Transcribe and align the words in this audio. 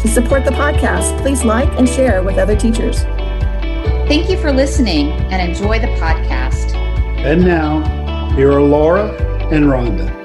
To 0.00 0.08
support 0.08 0.44
the 0.44 0.52
podcast, 0.52 1.20
please 1.20 1.44
like 1.44 1.68
and 1.78 1.88
share 1.88 2.22
with 2.22 2.38
other 2.38 2.56
teachers. 2.56 3.02
Thank 4.08 4.30
you 4.30 4.38
for 4.40 4.52
listening 4.52 5.10
and 5.30 5.50
enjoy 5.50 5.80
the 5.80 5.88
podcast. 5.98 6.74
And 7.18 7.44
now, 7.44 8.30
here 8.34 8.52
are 8.52 8.62
Laura 8.62 9.10
and 9.52 9.64
Rhonda. 9.64 10.17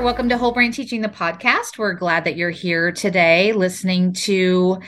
There. 0.00 0.06
Welcome 0.06 0.30
to 0.30 0.38
Whole 0.38 0.52
Brain 0.52 0.72
Teaching, 0.72 1.02
the 1.02 1.08
podcast. 1.08 1.76
We're 1.76 1.92
glad 1.92 2.24
that 2.24 2.36
you're 2.36 2.50
here 2.50 2.90
today 2.90 3.52
listening 3.52 4.14
to 4.14 4.80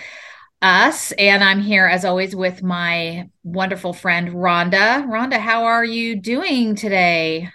us. 0.63 1.13
And 1.13 1.45
I'm 1.45 1.61
here, 1.61 1.87
as 1.87 2.05
always, 2.05 2.35
with 2.35 2.63
my 2.63 3.29
wonderful 3.43 3.93
friend, 3.93 4.31
Rhonda. 4.31 5.07
Rhonda, 5.07 5.39
how 5.39 5.65
are 5.65 5.85
you 5.85 6.17
doing 6.17 6.75
today? 6.75 7.51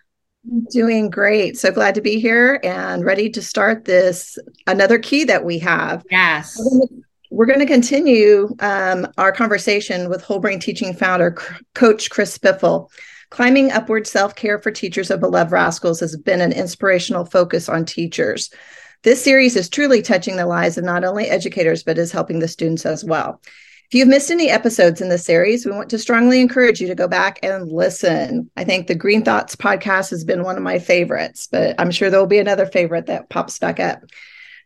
Doing 0.71 1.09
great. 1.09 1.57
So 1.57 1.71
glad 1.71 1.95
to 1.95 2.01
be 2.01 2.19
here 2.19 2.59
and 2.63 3.03
ready 3.03 3.29
to 3.31 3.41
start 3.41 3.85
this 3.85 4.37
another 4.67 4.99
key 4.99 5.23
that 5.23 5.43
we 5.43 5.57
have. 5.59 6.03
Yes. 6.11 6.61
We're 7.31 7.47
going 7.47 7.59
to 7.59 7.65
continue 7.65 8.55
um, 8.59 9.07
our 9.17 9.31
conversation 9.31 10.09
with 10.09 10.21
Whole 10.21 10.39
Brain 10.39 10.59
Teaching 10.59 10.93
founder, 10.93 11.37
Coach 11.73 12.09
Chris 12.11 12.37
Biffle. 12.37 12.89
Climbing 13.29 13.71
upward 13.71 14.07
self 14.07 14.35
care 14.35 14.57
for 14.57 14.71
teachers 14.71 15.11
of 15.11 15.19
beloved 15.19 15.51
rascals 15.51 15.99
has 15.99 16.15
been 16.15 16.41
an 16.41 16.53
inspirational 16.53 17.25
focus 17.25 17.67
on 17.67 17.85
teachers. 17.85 18.49
This 19.03 19.23
series 19.23 19.55
is 19.55 19.69
truly 19.69 20.01
touching 20.01 20.37
the 20.37 20.45
lives 20.45 20.77
of 20.77 20.83
not 20.83 21.03
only 21.03 21.25
educators, 21.25 21.83
but 21.83 21.97
is 21.97 22.11
helping 22.11 22.39
the 22.39 22.47
students 22.47 22.85
as 22.85 23.03
well. 23.03 23.41
If 23.89 23.93
you've 23.93 24.07
missed 24.07 24.31
any 24.31 24.49
episodes 24.49 24.99
in 24.99 25.07
this 25.07 25.23
series, 25.23 25.65
we 25.65 25.71
want 25.71 25.89
to 25.91 25.99
strongly 25.99 26.41
encourage 26.41 26.81
you 26.81 26.87
to 26.87 26.95
go 26.95 27.07
back 27.07 27.39
and 27.41 27.71
listen. 27.71 28.49
I 28.57 28.65
think 28.65 28.87
the 28.87 28.95
Green 28.95 29.23
Thoughts 29.23 29.55
podcast 29.55 30.09
has 30.09 30.25
been 30.25 30.43
one 30.43 30.57
of 30.57 30.63
my 30.63 30.79
favorites, 30.79 31.47
but 31.49 31.75
I'm 31.79 31.91
sure 31.91 32.09
there'll 32.09 32.27
be 32.27 32.39
another 32.39 32.65
favorite 32.65 33.05
that 33.05 33.29
pops 33.29 33.59
back 33.59 33.79
up. 33.79 34.01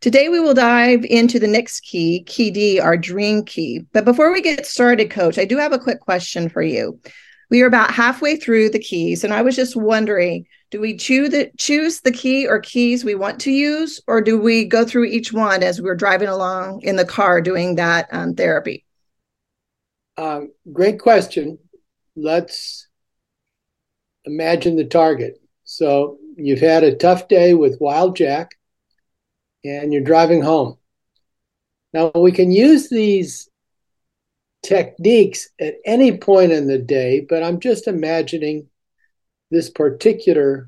Today, 0.02 0.30
we 0.30 0.40
will 0.40 0.56
dive 0.56 1.06
into 1.06 1.38
the 1.38 1.48
next 1.48 1.82
key, 1.82 2.24
Key 2.24 2.50
D, 2.50 2.80
our 2.80 2.98
dream 2.98 3.44
key. 3.44 3.86
But 3.94 4.06
before 4.06 4.32
we 4.32 4.42
get 4.42 4.66
started, 4.66 5.12
Coach, 5.12 5.38
I 5.38 5.46
do 5.46 5.58
have 5.58 5.74
a 5.74 5.78
quick 5.78 6.00
question 6.00 6.50
for 6.50 6.64
you. 6.64 7.00
We 7.52 7.62
are 7.62 7.68
about 7.68 7.92
halfway 7.92 8.38
through 8.38 8.70
the 8.70 8.80
keys, 8.80 9.24
and 9.24 9.34
I 9.34 9.42
was 9.42 9.56
just 9.56 9.76
wondering 9.76 10.48
do 10.72 10.80
we 10.80 10.96
choose 10.96 11.32
the, 11.32 11.52
choose 11.58 12.00
the 12.00 12.14
key 12.14 12.48
or 12.48 12.62
keys 12.62 13.04
we 13.04 13.14
want 13.14 13.42
to 13.42 13.52
use, 13.52 14.00
or 14.08 14.22
do 14.22 14.40
we 14.40 14.64
go 14.64 14.86
through 14.86 15.04
each 15.04 15.34
one 15.34 15.62
as 15.62 15.82
we're 15.82 15.96
driving 15.96 16.30
along 16.30 16.82
in 16.84 16.96
the 16.96 17.04
car 17.04 17.42
doing 17.42 17.76
that 17.76 18.08
um, 18.14 18.36
therapy? 18.36 18.86
Um, 20.18 20.54
great 20.72 21.00
question. 21.00 21.60
Let's 22.16 22.88
imagine 24.24 24.78
the 24.78 24.86
target. 24.86 25.42
So 25.66 26.20
you've 26.38 26.62
had 26.62 26.86
a 26.86 26.96
tough 26.96 27.28
day 27.28 27.54
with 27.54 27.82
Wild 27.82 28.16
Jack, 28.16 28.52
and 29.66 29.92
you're 29.92 30.04
driving 30.04 30.42
home. 30.42 30.78
Now 31.94 32.12
we 32.16 32.32
can 32.32 32.50
use 32.50 32.88
these 32.88 33.50
techniques 34.64 35.50
at 35.60 35.76
any 35.86 36.18
point 36.18 36.52
in 36.52 36.68
the 36.68 36.78
day, 36.78 37.26
but 37.28 37.44
I'm 37.44 37.60
just 37.60 37.88
imagining 37.88 38.68
this 39.50 39.70
particular 39.70 40.68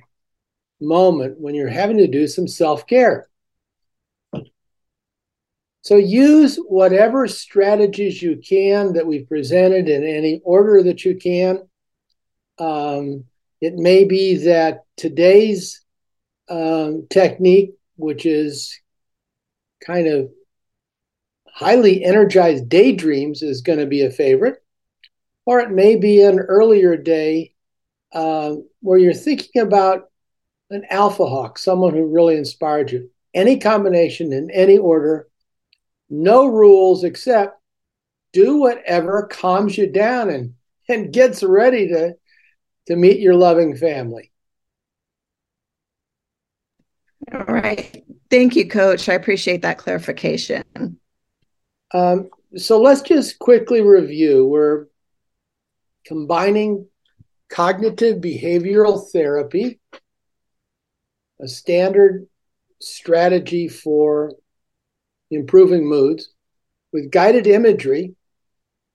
moment 0.81 1.39
when 1.39 1.55
you're 1.55 1.69
having 1.69 1.97
to 1.97 2.07
do 2.07 2.27
some 2.27 2.47
self 2.47 2.85
care. 2.87 3.29
So 5.81 5.97
use 5.97 6.55
whatever 6.55 7.27
strategies 7.27 8.21
you 8.21 8.37
can 8.37 8.93
that 8.93 9.05
we've 9.05 9.27
presented 9.27 9.89
in 9.89 10.05
any 10.05 10.41
order 10.45 10.81
that 10.83 11.03
you 11.03 11.15
can. 11.15 11.67
Um, 12.57 13.25
it 13.59 13.75
may 13.75 14.05
be 14.05 14.45
that 14.45 14.85
today's 14.95 15.81
um, 16.49 17.07
technique, 17.09 17.71
which 17.97 18.25
is 18.25 18.79
kind 19.85 20.07
of 20.07 20.31
highly 21.53 22.03
energized 22.03 22.67
daydreams 22.67 23.43
is 23.43 23.61
going 23.61 23.79
to 23.79 23.85
be 23.85 24.01
a 24.01 24.11
favorite, 24.11 24.63
or 25.45 25.59
it 25.59 25.71
may 25.71 25.95
be 25.95 26.21
an 26.21 26.39
earlier 26.39 26.97
day 26.97 27.53
uh, 28.11 28.55
where 28.81 28.97
you're 28.97 29.13
thinking 29.13 29.61
about 29.61 30.09
an 30.71 30.83
alpha 30.89 31.25
hawk, 31.25 31.57
someone 31.57 31.93
who 31.93 32.07
really 32.07 32.37
inspired 32.37 32.91
you. 32.91 33.09
Any 33.33 33.59
combination 33.59 34.33
in 34.33 34.49
any 34.51 34.77
order, 34.77 35.27
no 36.09 36.47
rules 36.47 37.03
except 37.03 37.59
do 38.31 38.57
whatever 38.57 39.27
calms 39.27 39.77
you 39.77 39.87
down 39.87 40.29
and, 40.29 40.55
and 40.89 41.13
gets 41.13 41.43
ready 41.43 41.87
to, 41.87 42.15
to 42.87 42.95
meet 42.95 43.19
your 43.19 43.35
loving 43.35 43.75
family. 43.75 44.31
All 47.31 47.45
right. 47.45 48.03
Thank 48.29 48.55
you, 48.55 48.67
Coach. 48.67 49.07
I 49.07 49.13
appreciate 49.13 49.61
that 49.61 49.77
clarification. 49.77 50.99
Um, 51.93 52.29
so 52.55 52.81
let's 52.81 53.01
just 53.01 53.39
quickly 53.39 53.81
review. 53.81 54.45
We're 54.45 54.87
combining 56.05 56.87
cognitive 57.49 58.17
behavioral 58.17 59.09
therapy, 59.11 59.79
a 61.39 61.47
standard 61.47 62.27
strategy 62.81 63.67
for 63.67 64.33
improving 65.29 65.87
moods, 65.87 66.29
with 66.91 67.11
guided 67.11 67.47
imagery, 67.47 68.15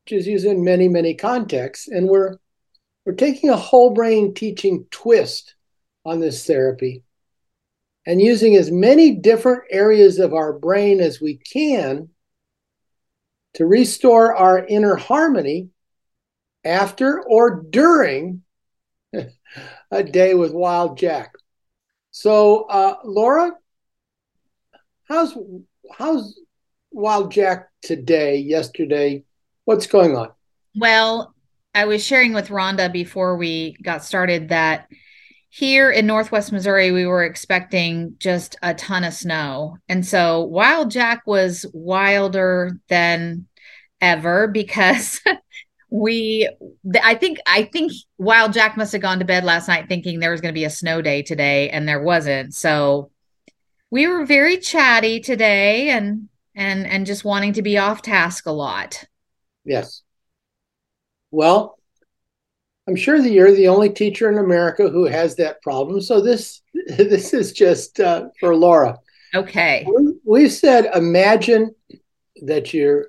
which 0.04 0.12
is 0.12 0.26
used 0.26 0.46
in 0.46 0.64
many, 0.64 0.88
many 0.88 1.14
contexts. 1.14 1.88
And 1.88 2.08
we're 2.08 2.36
we're 3.04 3.14
taking 3.14 3.48
a 3.48 3.56
whole 3.56 3.94
brain 3.94 4.34
teaching 4.34 4.86
twist 4.90 5.54
on 6.04 6.20
this 6.20 6.46
therapy 6.46 7.02
and 8.06 8.20
using 8.20 8.54
as 8.54 8.70
many 8.70 9.12
different 9.12 9.62
areas 9.70 10.18
of 10.18 10.34
our 10.34 10.52
brain 10.52 11.00
as 11.00 11.20
we 11.20 11.38
can 11.38 12.10
to 13.58 13.66
restore 13.66 14.36
our 14.36 14.64
inner 14.64 14.94
harmony 14.94 15.68
after 16.64 17.20
or 17.24 17.60
during 17.68 18.42
a 19.90 20.02
day 20.04 20.34
with 20.34 20.52
Wild 20.52 20.96
Jack. 20.96 21.32
So, 22.12 22.66
uh, 22.66 22.98
Laura, 23.04 23.50
how's 25.08 25.36
how's 25.92 26.38
Wild 26.92 27.32
Jack 27.32 27.68
today? 27.82 28.36
Yesterday, 28.36 29.24
what's 29.64 29.88
going 29.88 30.16
on? 30.16 30.30
Well, 30.76 31.34
I 31.74 31.86
was 31.86 32.04
sharing 32.04 32.34
with 32.34 32.50
Rhonda 32.50 32.92
before 32.92 33.36
we 33.36 33.76
got 33.82 34.04
started 34.04 34.50
that 34.50 34.88
here 35.50 35.90
in 35.90 36.06
Northwest 36.06 36.52
Missouri, 36.52 36.92
we 36.92 37.06
were 37.06 37.24
expecting 37.24 38.14
just 38.18 38.56
a 38.62 38.74
ton 38.74 39.04
of 39.04 39.14
snow. 39.14 39.78
And 39.88 40.04
so 40.04 40.42
Wild 40.42 40.90
Jack 40.90 41.22
was 41.26 41.64
wilder 41.72 42.78
than 42.88 43.46
ever 44.00 44.46
because 44.46 45.20
we 45.90 46.48
I 47.02 47.14
think 47.14 47.38
I 47.46 47.62
think 47.64 47.92
Wild 48.18 48.52
Jack 48.52 48.76
must 48.76 48.92
have 48.92 49.00
gone 49.02 49.20
to 49.20 49.24
bed 49.24 49.44
last 49.44 49.68
night 49.68 49.88
thinking 49.88 50.20
there 50.20 50.30
was 50.30 50.40
going 50.40 50.52
to 50.52 50.58
be 50.58 50.64
a 50.64 50.70
snow 50.70 51.00
day 51.00 51.22
today 51.22 51.70
and 51.70 51.88
there 51.88 52.02
wasn't. 52.02 52.54
So 52.54 53.10
we 53.90 54.06
were 54.06 54.26
very 54.26 54.58
chatty 54.58 55.20
today 55.20 55.88
and 55.90 56.28
and 56.54 56.86
and 56.86 57.06
just 57.06 57.24
wanting 57.24 57.54
to 57.54 57.62
be 57.62 57.78
off 57.78 58.02
task 58.02 58.46
a 58.46 58.52
lot. 58.52 59.04
Yes. 59.64 60.02
Well, 61.30 61.77
I'm 62.88 62.96
sure 62.96 63.20
that 63.20 63.30
you're 63.30 63.52
the 63.52 63.68
only 63.68 63.90
teacher 63.90 64.30
in 64.30 64.38
America 64.38 64.88
who 64.88 65.04
has 65.04 65.36
that 65.36 65.60
problem. 65.60 66.00
So 66.00 66.22
this 66.22 66.62
this 66.86 67.34
is 67.34 67.52
just 67.52 68.00
uh, 68.00 68.28
for 68.40 68.56
Laura. 68.56 68.98
Okay. 69.34 69.86
We 70.24 70.48
said 70.48 70.90
imagine 70.94 71.74
that 72.42 72.72
you're 72.72 73.08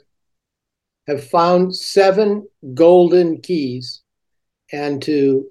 have 1.08 1.28
found 1.28 1.76
seven 1.76 2.48
golden 2.74 3.42
keys. 3.42 4.02
And 4.72 5.02
to 5.04 5.50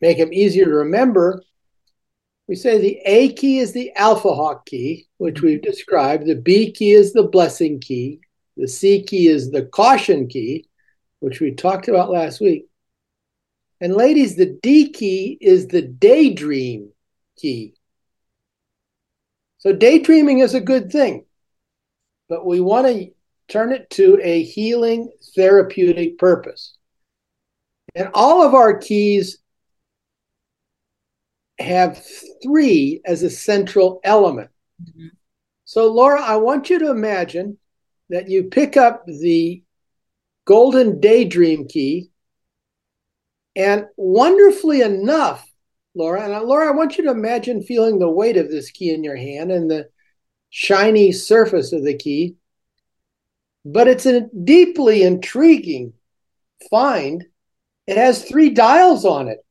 make 0.00 0.16
them 0.16 0.32
easier 0.32 0.64
to 0.64 0.70
remember, 0.70 1.42
we 2.48 2.54
say 2.54 2.78
the 2.78 2.98
A 3.04 3.32
key 3.34 3.58
is 3.58 3.72
the 3.72 3.92
alpha 3.94 4.32
hawk 4.32 4.64
key, 4.64 5.08
which 5.18 5.42
we've 5.42 5.60
described. 5.60 6.26
The 6.26 6.36
B 6.36 6.72
key 6.72 6.92
is 6.92 7.12
the 7.12 7.24
blessing 7.24 7.80
key. 7.80 8.20
The 8.56 8.66
C 8.66 9.02
key 9.02 9.28
is 9.28 9.50
the 9.50 9.66
caution 9.66 10.26
key, 10.28 10.68
which 11.18 11.40
we 11.40 11.52
talked 11.52 11.88
about 11.88 12.10
last 12.10 12.40
week. 12.40 12.69
And 13.80 13.94
ladies, 13.94 14.36
the 14.36 14.58
D 14.62 14.90
key 14.90 15.38
is 15.40 15.68
the 15.68 15.82
daydream 15.82 16.92
key. 17.38 17.74
So 19.58 19.72
daydreaming 19.72 20.40
is 20.40 20.54
a 20.54 20.60
good 20.60 20.90
thing, 20.90 21.24
but 22.28 22.46
we 22.46 22.60
want 22.60 22.86
to 22.86 23.10
turn 23.48 23.72
it 23.72 23.90
to 23.90 24.18
a 24.22 24.42
healing 24.42 25.10
therapeutic 25.34 26.18
purpose. 26.18 26.76
And 27.94 28.10
all 28.14 28.42
of 28.42 28.54
our 28.54 28.78
keys 28.78 29.38
have 31.58 32.04
three 32.42 33.00
as 33.04 33.22
a 33.22 33.30
central 33.30 34.00
element. 34.04 34.50
Mm-hmm. 34.82 35.08
So, 35.64 35.92
Laura, 35.92 36.22
I 36.22 36.36
want 36.36 36.70
you 36.70 36.78
to 36.78 36.90
imagine 36.90 37.58
that 38.08 38.28
you 38.28 38.44
pick 38.44 38.76
up 38.76 39.04
the 39.06 39.62
golden 40.44 41.00
daydream 41.00 41.68
key, 41.68 42.09
and 43.60 43.88
wonderfully 43.98 44.80
enough, 44.80 45.46
Laura, 45.94 46.22
and 46.22 46.32
uh, 46.32 46.42
Laura, 46.42 46.68
I 46.68 46.74
want 46.74 46.96
you 46.96 47.04
to 47.04 47.10
imagine 47.10 47.62
feeling 47.62 47.98
the 47.98 48.08
weight 48.08 48.38
of 48.38 48.50
this 48.50 48.70
key 48.70 48.88
in 48.88 49.04
your 49.04 49.16
hand 49.16 49.52
and 49.52 49.70
the 49.70 49.90
shiny 50.48 51.12
surface 51.12 51.74
of 51.74 51.84
the 51.84 51.94
key. 51.94 52.36
But 53.66 53.86
it's 53.86 54.06
a 54.06 54.28
deeply 54.28 55.02
intriguing 55.02 55.92
find. 56.70 57.26
It 57.86 57.98
has 57.98 58.24
three 58.24 58.48
dials 58.48 59.04
on 59.04 59.28
it. 59.28 59.44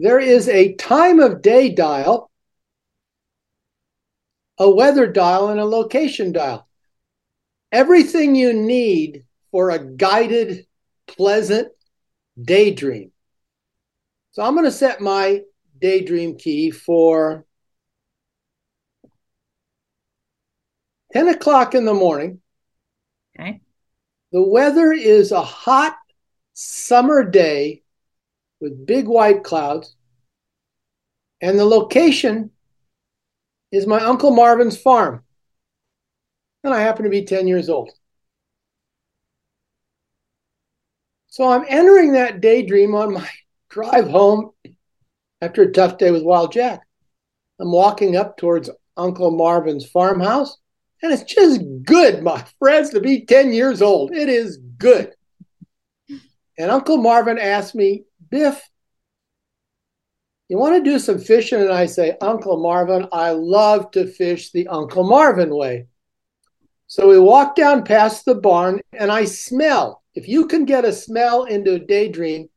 There 0.00 0.18
is 0.18 0.48
a 0.48 0.74
time 0.74 1.20
of 1.20 1.40
day 1.40 1.68
dial, 1.68 2.32
a 4.58 4.68
weather 4.68 5.06
dial, 5.06 5.50
and 5.50 5.60
a 5.60 5.64
location 5.64 6.32
dial. 6.32 6.66
Everything 7.70 8.34
you 8.34 8.52
need 8.52 9.24
for 9.52 9.70
a 9.70 9.78
guided, 9.78 10.66
pleasant 11.06 11.68
daydream. 12.40 13.12
So 14.32 14.42
I'm 14.42 14.54
going 14.54 14.64
to 14.64 14.70
set 14.70 15.00
my 15.00 15.42
daydream 15.78 16.36
key 16.36 16.70
for 16.70 17.44
10 21.12 21.28
o'clock 21.28 21.74
in 21.74 21.84
the 21.84 21.94
morning. 21.94 22.40
Okay. 23.38 23.60
The 24.32 24.42
weather 24.42 24.92
is 24.92 25.32
a 25.32 25.42
hot 25.42 25.96
summer 26.54 27.24
day 27.24 27.82
with 28.60 28.86
big 28.86 29.06
white 29.06 29.44
clouds. 29.44 29.94
And 31.40 31.58
the 31.58 31.64
location 31.64 32.50
is 33.72 33.86
my 33.86 34.00
Uncle 34.00 34.30
Marvin's 34.30 34.76
farm. 34.76 35.24
And 36.64 36.72
I 36.72 36.80
happen 36.80 37.04
to 37.04 37.10
be 37.10 37.24
10 37.24 37.48
years 37.48 37.68
old. 37.68 37.90
So 41.32 41.48
I'm 41.48 41.64
entering 41.66 42.12
that 42.12 42.42
daydream 42.42 42.94
on 42.94 43.14
my 43.14 43.26
drive 43.70 44.06
home 44.10 44.50
after 45.40 45.62
a 45.62 45.72
tough 45.72 45.96
day 45.96 46.10
with 46.10 46.22
Wild 46.22 46.52
Jack. 46.52 46.82
I'm 47.58 47.72
walking 47.72 48.16
up 48.16 48.36
towards 48.36 48.68
Uncle 48.98 49.30
Marvin's 49.30 49.88
farmhouse, 49.88 50.58
and 51.02 51.10
it's 51.10 51.22
just 51.22 51.62
good, 51.84 52.22
my 52.22 52.44
friends, 52.58 52.90
to 52.90 53.00
be 53.00 53.24
10 53.24 53.54
years 53.54 53.80
old. 53.80 54.14
It 54.14 54.28
is 54.28 54.58
good. 54.76 55.14
And 56.58 56.70
Uncle 56.70 56.98
Marvin 56.98 57.38
asked 57.38 57.74
me 57.74 58.04
Biff, 58.28 58.68
you 60.50 60.58
want 60.58 60.76
to 60.76 60.90
do 60.90 60.98
some 60.98 61.18
fishing? 61.18 61.62
And 61.62 61.72
I 61.72 61.86
say, 61.86 62.14
Uncle 62.20 62.58
Marvin, 62.58 63.08
I 63.10 63.30
love 63.30 63.90
to 63.92 64.06
fish 64.06 64.50
the 64.50 64.68
Uncle 64.68 65.04
Marvin 65.04 65.56
way. 65.56 65.86
So 66.88 67.08
we 67.08 67.18
walk 67.18 67.56
down 67.56 67.84
past 67.84 68.26
the 68.26 68.34
barn 68.34 68.82
and 68.92 69.10
I 69.10 69.24
smell. 69.24 70.01
If 70.14 70.28
you 70.28 70.46
can 70.46 70.64
get 70.64 70.84
a 70.84 70.92
smell 70.92 71.44
into 71.44 71.74
a 71.74 71.78
daydream, 71.78 72.48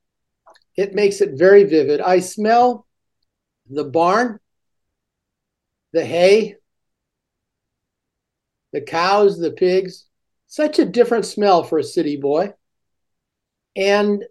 it 0.75 0.93
makes 0.93 1.21
it 1.21 1.37
very 1.37 1.63
vivid. 1.63 2.01
I 2.01 2.19
smell 2.19 2.85
the 3.69 3.85
barn, 3.85 4.39
the 5.93 6.05
hay, 6.05 6.57
the 8.73 8.81
cows, 8.81 9.39
the 9.39 9.51
pigs. 9.51 10.05
Such 10.47 10.79
a 10.79 10.85
different 10.85 11.25
smell 11.25 11.63
for 11.63 11.79
a 11.79 11.83
city 11.83 12.17
boy. 12.17 12.53
And 13.75 14.23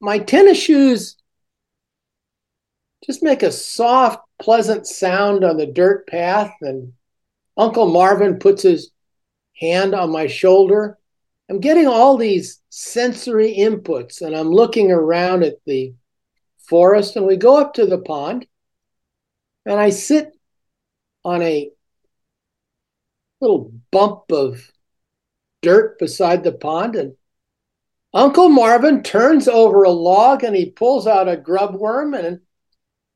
my 0.00 0.18
tennis 0.18 0.58
shoes 0.58 1.16
just 3.04 3.22
make 3.22 3.42
a 3.42 3.52
soft, 3.52 4.20
pleasant 4.38 4.86
sound 4.86 5.44
on 5.44 5.56
the 5.56 5.66
dirt 5.66 6.06
path. 6.06 6.52
And 6.60 6.92
Uncle 7.56 7.86
Marvin 7.86 8.38
puts 8.38 8.62
his 8.62 8.90
hand 9.58 9.94
on 9.94 10.10
my 10.10 10.26
shoulder. 10.26 10.98
I'm 11.48 11.60
getting 11.60 11.86
all 11.86 12.16
these 12.16 12.60
sensory 12.70 13.56
inputs, 13.56 14.20
and 14.20 14.34
I'm 14.34 14.50
looking 14.50 14.90
around 14.90 15.44
at 15.44 15.64
the 15.64 15.94
forest. 16.58 17.16
And 17.16 17.26
we 17.26 17.36
go 17.36 17.56
up 17.56 17.74
to 17.74 17.86
the 17.86 17.98
pond, 17.98 18.46
and 19.64 19.78
I 19.78 19.90
sit 19.90 20.32
on 21.24 21.42
a 21.42 21.70
little 23.40 23.72
bump 23.90 24.32
of 24.32 24.70
dirt 25.62 25.98
beside 25.98 26.42
the 26.42 26.52
pond, 26.52 26.96
and 26.96 27.14
Uncle 28.16 28.48
Marvin 28.48 29.02
turns 29.02 29.46
over 29.46 29.82
a 29.82 29.90
log 29.90 30.42
and 30.42 30.56
he 30.56 30.70
pulls 30.70 31.06
out 31.06 31.28
a 31.28 31.36
grub 31.36 31.74
worm 31.74 32.14
and 32.14 32.40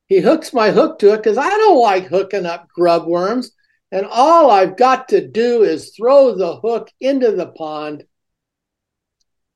he 0.05 0.19
hooks 0.19 0.53
my 0.53 0.69
hook 0.69 0.99
to 0.99 1.13
it 1.13 1.17
because 1.17 1.39
I 1.39 1.49
don't 1.49 1.81
like 1.81 2.05
hooking 2.05 2.45
up 2.45 2.67
grub 2.67 3.07
worms. 3.07 3.51
And 3.91 4.05
all 4.05 4.51
I've 4.51 4.77
got 4.77 5.09
to 5.09 5.27
do 5.27 5.63
is 5.63 5.95
throw 5.95 6.35
the 6.35 6.57
hook 6.57 6.91
into 6.99 7.31
the 7.31 7.47
pond. 7.47 8.03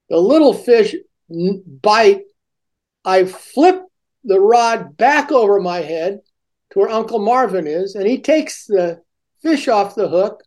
The 0.10 0.18
little 0.18 0.54
fish 0.54 0.96
bite. 1.30 2.24
I 3.04 3.26
flip 3.26 3.84
the 4.24 4.40
rod 4.40 4.98
back 4.98 5.32
over 5.32 5.60
my 5.60 5.80
head 5.80 6.22
to 6.72 6.80
where 6.80 6.90
Uncle 6.90 7.20
Marvin 7.20 7.68
is, 7.68 7.96
and 7.96 8.08
he 8.08 8.20
takes 8.20 8.66
the 8.66 9.02
fish 9.42 9.68
off 9.68 9.96
the 9.96 10.10
hook, 10.10 10.44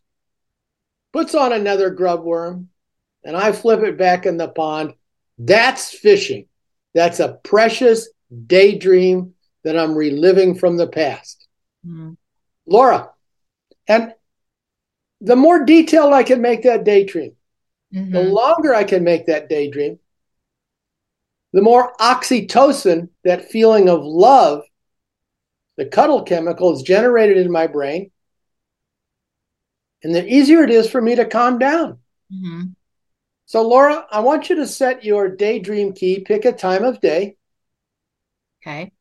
puts 1.13 1.35
on 1.35 1.53
another 1.53 1.89
grub 1.89 2.23
worm, 2.23 2.69
and 3.23 3.35
I 3.35 3.51
flip 3.51 3.81
it 3.81 3.97
back 3.97 4.25
in 4.25 4.37
the 4.37 4.49
pond. 4.49 4.93
That's 5.37 5.91
fishing. 5.91 6.47
That's 6.93 7.19
a 7.19 7.39
precious 7.43 8.09
daydream 8.47 9.33
that 9.63 9.77
I'm 9.77 9.95
reliving 9.95 10.55
from 10.55 10.77
the 10.77 10.87
past. 10.87 11.47
Mm-hmm. 11.85 12.13
Laura, 12.65 13.11
and 13.87 14.13
the 15.21 15.35
more 15.35 15.65
detailed 15.65 16.13
I 16.13 16.23
can 16.23 16.41
make 16.41 16.63
that 16.63 16.83
daydream, 16.83 17.33
mm-hmm. 17.93 18.11
the 18.11 18.23
longer 18.23 18.73
I 18.73 18.83
can 18.83 19.03
make 19.03 19.27
that 19.27 19.49
daydream, 19.49 19.99
the 21.53 21.61
more 21.61 21.93
oxytocin, 21.99 23.09
that 23.23 23.49
feeling 23.49 23.89
of 23.89 24.03
love, 24.03 24.63
the 25.77 25.85
cuddle 25.85 26.23
chemical 26.23 26.75
is 26.75 26.83
generated 26.83 27.37
in 27.37 27.51
my 27.51 27.67
brain. 27.67 28.11
And 30.03 30.13
the 30.13 30.25
easier 30.27 30.63
it 30.63 30.69
is 30.69 30.89
for 30.89 31.01
me 31.01 31.15
to 31.15 31.25
calm 31.25 31.57
down. 31.57 31.99
Mm-hmm. 32.33 32.67
So, 33.45 33.67
Laura, 33.67 34.05
I 34.11 34.19
want 34.19 34.49
you 34.49 34.57
to 34.57 34.67
set 34.67 35.03
your 35.03 35.27
daydream 35.27 35.93
key, 35.93 36.19
pick 36.19 36.45
a 36.45 36.51
time 36.51 36.83
of 36.83 37.01
day. 37.01 37.35
Okay. 38.61 38.91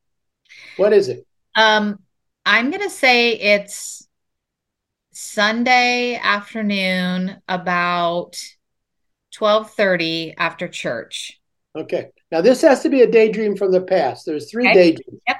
What 0.76 0.92
is 0.92 1.08
it? 1.08 1.26
Um, 1.54 1.98
I'm 2.46 2.70
gonna 2.70 2.88
say 2.88 3.32
it's 3.32 4.08
Sunday 5.12 6.14
afternoon 6.14 7.42
about 7.48 8.36
12:30 9.38 10.34
after 10.36 10.68
church. 10.68 11.38
Okay. 11.76 12.08
Now 12.30 12.40
this 12.40 12.62
has 12.62 12.82
to 12.82 12.88
be 12.88 13.02
a 13.02 13.10
daydream 13.10 13.56
from 13.56 13.72
the 13.72 13.80
past. 13.80 14.26
There's 14.26 14.50
three 14.50 14.68
okay. 14.68 14.74
daydreams. 14.74 15.20
Yep. 15.28 15.36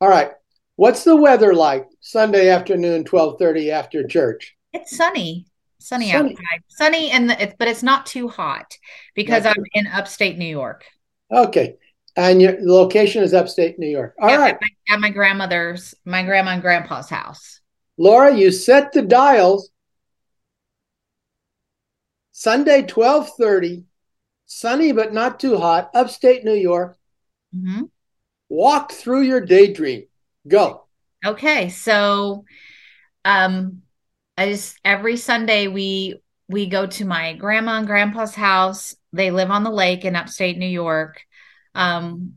All 0.00 0.08
right. 0.08 0.32
What's 0.76 1.04
the 1.04 1.16
weather 1.16 1.54
like 1.54 1.86
Sunday 2.00 2.48
afternoon, 2.50 3.04
12:30 3.04 3.70
after 3.70 4.06
church? 4.06 4.56
It's 4.72 4.96
sunny. 4.96 5.46
Sunny, 5.78 6.10
sunny. 6.10 6.30
outside. 6.30 6.62
Sunny 6.68 7.10
and 7.10 7.30
it's 7.30 7.54
but 7.58 7.68
it's 7.68 7.82
not 7.82 8.06
too 8.06 8.28
hot 8.28 8.76
because 9.14 9.46
I'm 9.46 9.64
in 9.74 9.86
upstate 9.86 10.38
New 10.38 10.46
York. 10.46 10.84
Okay. 11.32 11.76
And 12.16 12.40
your 12.40 12.56
location 12.60 13.22
is 13.22 13.34
upstate 13.34 13.78
New 13.78 13.88
York. 13.88 14.14
All 14.20 14.30
yeah, 14.30 14.36
right. 14.36 14.54
At 14.54 14.60
my, 14.60 14.94
at 14.94 15.00
my 15.00 15.10
grandmother's, 15.10 15.94
my 16.04 16.22
grandma 16.22 16.52
and 16.52 16.62
grandpa's 16.62 17.10
house. 17.10 17.60
Laura, 17.98 18.34
you 18.34 18.52
set 18.52 18.92
the 18.92 19.02
dials. 19.02 19.70
Sunday, 22.36 22.82
1230, 22.82 23.84
sunny 24.44 24.92
but 24.92 25.14
not 25.14 25.38
too 25.38 25.56
hot, 25.56 25.90
upstate 25.94 26.44
New 26.44 26.54
York. 26.54 26.96
Mm-hmm. 27.54 27.84
Walk 28.48 28.92
through 28.92 29.22
your 29.22 29.40
daydream. 29.40 30.04
Go. 30.46 30.84
Okay. 31.24 31.70
So 31.70 32.44
um 33.24 33.82
I 34.36 34.50
just 34.50 34.78
every 34.84 35.16
Sunday 35.16 35.68
we 35.68 36.20
we 36.48 36.66
go 36.66 36.86
to 36.86 37.04
my 37.04 37.34
grandma 37.34 37.78
and 37.78 37.86
grandpa's 37.86 38.34
house. 38.34 38.94
They 39.12 39.30
live 39.30 39.50
on 39.50 39.62
the 39.62 39.70
lake 39.70 40.04
in 40.04 40.16
upstate 40.16 40.58
New 40.58 40.66
York 40.66 41.24
um, 41.74 42.34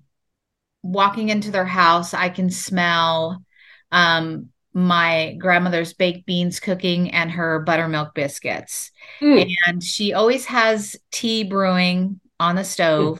walking 0.81 1.29
into 1.29 1.51
their 1.51 1.65
house, 1.65 2.13
I 2.13 2.29
can 2.29 2.49
smell 2.49 3.43
um, 3.91 4.49
my 4.77 5.35
grandmother's 5.39 5.93
baked 5.93 6.27
beans 6.27 6.59
cooking 6.59 7.09
and 7.09 7.31
her 7.31 7.61
buttermilk 7.61 8.13
biscuits. 8.13 8.91
Mm. 9.19 9.51
And 9.65 9.83
she 9.83 10.13
always 10.13 10.45
has 10.45 10.95
tea 11.11 11.43
brewing 11.43 12.19
on 12.39 12.55
the 12.55 12.63
stove. 12.63 13.19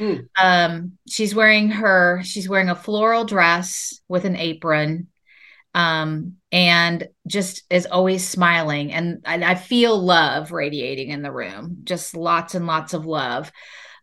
Mm. 0.00 0.28
Um, 0.36 0.98
she's 1.08 1.32
wearing 1.32 1.70
her 1.70 2.22
she's 2.24 2.48
wearing 2.48 2.70
a 2.70 2.74
floral 2.74 3.24
dress 3.24 4.00
with 4.08 4.24
an 4.24 4.34
apron. 4.34 5.06
Um, 5.76 6.38
and 6.50 7.06
just 7.28 7.62
is 7.70 7.86
always 7.86 8.26
smiling 8.26 8.92
and, 8.92 9.20
and 9.26 9.44
I 9.44 9.54
feel 9.54 9.96
love 9.96 10.50
radiating 10.50 11.10
in 11.10 11.22
the 11.22 11.30
room. 11.30 11.82
Just 11.84 12.16
lots 12.16 12.56
and 12.56 12.66
lots 12.66 12.94
of 12.94 13.06
love. 13.06 13.52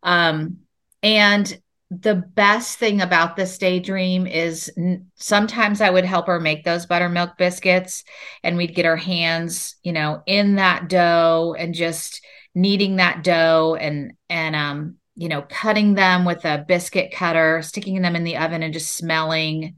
Um, 0.04 0.60
and 1.02 1.62
the 2.02 2.16
best 2.16 2.78
thing 2.78 3.02
about 3.02 3.36
this 3.36 3.58
daydream 3.58 4.26
is 4.28 4.72
n- 4.78 5.08
sometimes 5.16 5.82
I 5.82 5.90
would 5.90 6.06
help 6.06 6.28
her 6.28 6.40
make 6.40 6.64
those 6.64 6.86
buttermilk 6.86 7.38
biscuits 7.38 8.04
and 8.44 8.58
we'd 8.58 8.76
get 8.76 8.86
our 8.86 8.98
hands, 8.98 9.76
you 9.84 9.92
know, 9.94 10.24
in 10.26 10.56
that 10.56 10.90
dough 10.90 11.56
and 11.58 11.74
just 11.74 12.26
kneading 12.56 12.98
that 12.98 13.24
dough 13.24 13.76
and 13.80 14.14
and 14.30 14.56
um 14.56 14.96
you 15.16 15.28
know 15.28 15.42
cutting 15.42 15.96
them 15.96 16.26
with 16.26 16.46
a 16.46 16.64
biscuit 16.68 17.12
cutter, 17.12 17.62
sticking 17.62 18.02
them 18.02 18.16
in 18.16 18.24
the 18.24 18.38
oven 18.38 18.64
and 18.64 18.74
just 18.74 18.96
smelling 18.96 19.76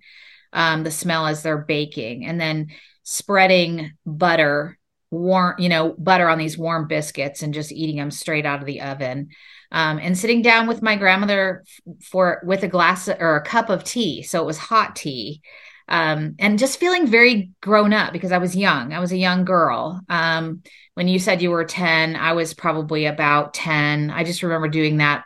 um 0.54 0.84
the 0.84 0.92
smell 0.92 1.26
as 1.28 1.44
they're 1.44 1.58
baking 1.58 2.26
and 2.26 2.40
then 2.40 2.68
spreading 3.04 3.92
butter 4.06 4.78
warm, 5.12 5.56
you 5.60 5.70
know, 5.70 5.96
butter 5.98 6.28
on 6.30 6.38
these 6.38 6.58
warm 6.58 6.88
biscuits 6.88 7.42
and 7.42 7.54
just 7.54 7.72
eating 7.72 7.98
them 7.98 8.12
straight 8.12 8.46
out 8.46 8.60
of 8.60 8.66
the 8.66 8.82
oven 8.82 9.30
um, 9.76 10.00
and 10.00 10.18
sitting 10.18 10.42
down 10.42 10.68
with 10.68 10.82
my 10.82 10.96
grandmother 10.96 11.66
for 12.02 12.42
with 12.46 12.64
a 12.64 12.68
glass 12.70 13.10
or 13.10 13.36
a 13.36 13.44
cup 13.44 13.70
of 13.70 13.84
tea. 13.84 14.24
So 14.24 14.42
it 14.42 14.46
was 14.46 14.58
hot 14.58 14.96
tea. 14.96 15.42
Um, 15.90 16.36
and 16.40 16.58
just 16.58 16.80
feeling 16.80 17.06
very 17.06 17.52
grown 17.62 17.92
up 17.92 18.14
because 18.14 18.32
I 18.32 18.38
was 18.38 18.56
young. 18.56 18.94
I 18.94 19.00
was 19.00 19.12
a 19.12 19.18
young 19.18 19.44
girl. 19.44 20.02
Um, 20.08 20.64
when 20.94 21.10
you 21.10 21.20
said 21.20 21.42
you 21.42 21.52
were 21.52 21.66
10, 21.66 22.16
I 22.16 22.32
was 22.32 22.54
probably 22.54 23.06
about 23.06 23.54
10. 23.54 24.12
I 24.12 24.24
just 24.24 24.44
remember 24.44 24.70
doing 24.70 24.98
that 24.98 25.26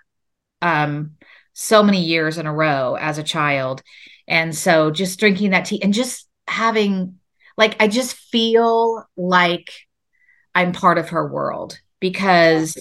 um, 0.63 1.11
so 1.53 1.83
many 1.83 2.03
years 2.03 2.39
in 2.39 2.47
a 2.47 2.53
row 2.53 2.95
as 2.99 3.19
a 3.19 3.23
child. 3.23 3.83
And 4.27 4.57
so 4.57 4.89
just 4.89 5.19
drinking 5.19 5.51
that 5.51 5.65
tea 5.65 5.81
and 5.81 5.93
just 5.93 6.27
having, 6.47 7.19
like, 7.55 7.79
I 7.79 7.87
just 7.87 8.15
feel 8.15 9.05
like 9.15 9.71
I'm 10.55 10.71
part 10.71 10.97
of 10.97 11.09
her 11.09 11.31
world 11.31 11.79
because 11.99 12.75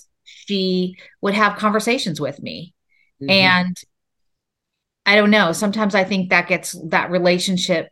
she 0.49 0.97
would 1.21 1.35
have 1.35 1.59
conversations 1.59 2.21
with 2.21 2.43
me. 2.43 2.75
Mm-hmm. 3.23 3.31
And 3.31 3.77
I 5.05 5.17
don't 5.17 5.31
know, 5.31 5.53
sometimes 5.53 5.95
I 5.95 6.05
think 6.05 6.31
that 6.31 6.49
gets 6.49 6.77
that 6.89 7.11
relationship 7.11 7.91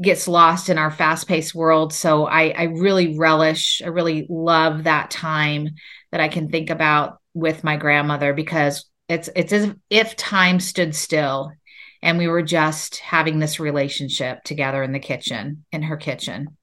gets 0.00 0.26
lost 0.26 0.70
in 0.70 0.78
our 0.78 0.90
fast-paced 0.90 1.54
world. 1.54 1.92
So 1.92 2.26
I 2.26 2.50
I 2.50 2.62
really 2.64 3.18
relish, 3.18 3.82
I 3.84 3.88
really 3.88 4.26
love 4.28 4.84
that 4.84 5.10
time 5.10 5.70
that 6.12 6.20
I 6.20 6.28
can 6.28 6.48
think 6.48 6.70
about 6.70 7.20
with 7.34 7.64
my 7.64 7.76
grandmother 7.76 8.32
because 8.32 8.86
it's 9.08 9.28
it's 9.34 9.52
as 9.52 9.74
if 9.88 10.16
time 10.16 10.60
stood 10.60 10.94
still 10.94 11.52
and 12.02 12.16
we 12.18 12.28
were 12.28 12.42
just 12.42 12.98
having 12.98 13.38
this 13.38 13.60
relationship 13.60 14.42
together 14.44 14.82
in 14.82 14.92
the 14.92 14.98
kitchen 14.98 15.64
in 15.72 15.82
her 15.82 15.96
kitchen 15.96 16.56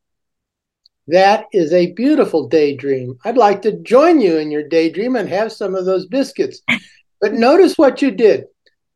that 1.08 1.46
is 1.54 1.72
a 1.72 1.94
beautiful 1.94 2.48
daydream. 2.48 3.18
I'd 3.24 3.38
like 3.38 3.62
to 3.64 3.82
join 3.82 4.20
you 4.20 4.38
in 4.38 4.52
your 4.52 4.68
daydream 4.68 5.16
and 5.16 5.30
have 5.30 5.52
some 5.52 5.76
of 5.76 5.86
those 5.86 6.06
biscuits. 6.06 6.62
But 7.22 7.34
notice 7.34 7.78
what 7.78 8.02
you 8.02 8.12
did. 8.12 8.46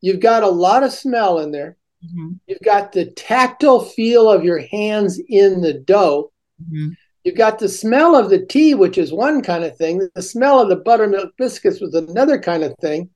You've 0.02 0.20
got 0.20 0.44
a 0.44 0.50
lot 0.50 0.84
of 0.84 0.92
smell 0.92 1.40
in 1.40 1.52
there. 1.52 1.78
Mm-hmm. 2.06 2.34
You've 2.48 2.62
got 2.64 2.92
the 2.92 3.06
tactile 3.12 3.82
feel 3.82 4.30
of 4.30 4.44
your 4.44 4.60
hands 4.60 5.22
in 5.30 5.62
the 5.62 5.74
dough. 5.74 6.32
Mm-hmm. 6.62 6.94
You've 7.24 7.38
got 7.38 7.60
the 7.60 7.70
smell 7.70 8.16
of 8.16 8.30
the 8.30 8.46
tea, 8.46 8.74
which 8.74 8.98
is 8.98 9.14
one 9.14 9.44
kind 9.44 9.64
of 9.64 9.78
thing. 9.78 10.10
The 10.16 10.22
smell 10.22 10.60
of 10.60 10.70
the 10.70 10.78
buttermilk 10.78 11.38
biscuits 11.38 11.80
was 11.80 11.94
another 11.94 12.40
kind 12.40 12.64
of 12.64 12.76
thing. 12.82 13.10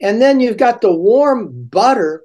And 0.00 0.20
then 0.20 0.40
you've 0.40 0.56
got 0.56 0.80
the 0.80 0.92
warm 0.92 1.64
butter. 1.64 2.24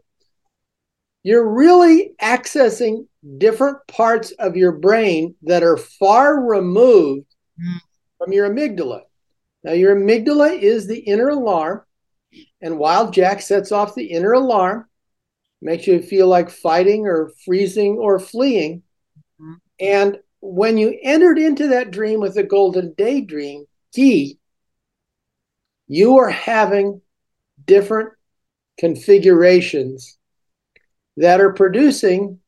You're 1.27 1.49
really 1.49 2.13
accessing 2.21 3.05
different 3.37 3.79
parts 3.89 4.31
of 4.39 4.55
your 4.55 4.71
brain 4.71 5.35
that 5.41 5.61
are 5.61 5.75
far 5.75 6.39
removed 6.39 7.25
mm. 7.61 7.79
from 8.17 8.31
your 8.31 8.49
amygdala. 8.49 9.01
Now, 9.61 9.73
your 9.73 9.93
amygdala 9.93 10.57
is 10.57 10.87
the 10.87 10.99
inner 10.99 11.27
alarm, 11.27 11.81
and 12.61 12.79
Wild 12.79 13.13
Jack 13.13 13.41
sets 13.41 13.73
off 13.73 13.93
the 13.93 14.05
inner 14.05 14.31
alarm, 14.31 14.85
makes 15.61 15.85
you 15.85 16.01
feel 16.01 16.27
like 16.27 16.49
fighting 16.49 17.07
or 17.07 17.33
freezing 17.43 17.97
or 17.97 18.19
fleeing. 18.19 18.83
Mm. 19.37 19.55
And 19.81 20.19
when 20.39 20.77
you 20.77 20.97
entered 21.03 21.39
into 21.39 21.67
that 21.67 21.91
dream 21.91 22.21
with 22.21 22.35
the 22.35 22.43
golden 22.43 22.93
daydream 22.97 23.65
key, 23.93 24.39
you 25.89 26.19
are 26.19 26.29
having 26.29 27.01
different 27.65 28.13
configurations 28.79 30.16
that 31.17 31.41
are 31.41 31.53
producing 31.53 32.39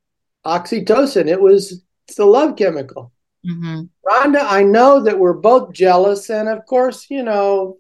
oxytocin. 0.46 1.28
It 1.28 1.42
was 1.42 1.84
it's 2.08 2.16
the 2.16 2.26
love 2.26 2.56
chemical. 2.56 3.12
Mm-hmm. 3.46 3.84
Rhonda, 4.06 4.46
I 4.48 4.64
know 4.64 5.04
that 5.04 5.20
we're 5.20 5.34
both 5.34 5.74
jealous, 5.74 6.30
and 6.30 6.50
of 6.50 6.66
course, 6.66 7.08
you 7.10 7.24
know, 7.24 7.78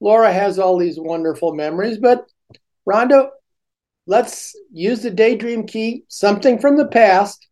Laura 0.00 0.32
has 0.32 0.58
all 0.58 0.78
these 0.78 0.98
wonderful 0.98 1.54
memories. 1.54 1.98
But 1.98 2.26
Rhonda, 2.88 3.30
let's 4.06 4.54
use 4.72 5.02
the 5.02 5.10
daydream 5.10 5.66
key, 5.66 6.04
something 6.08 6.58
from 6.58 6.76
the 6.76 6.86
past. 6.86 7.46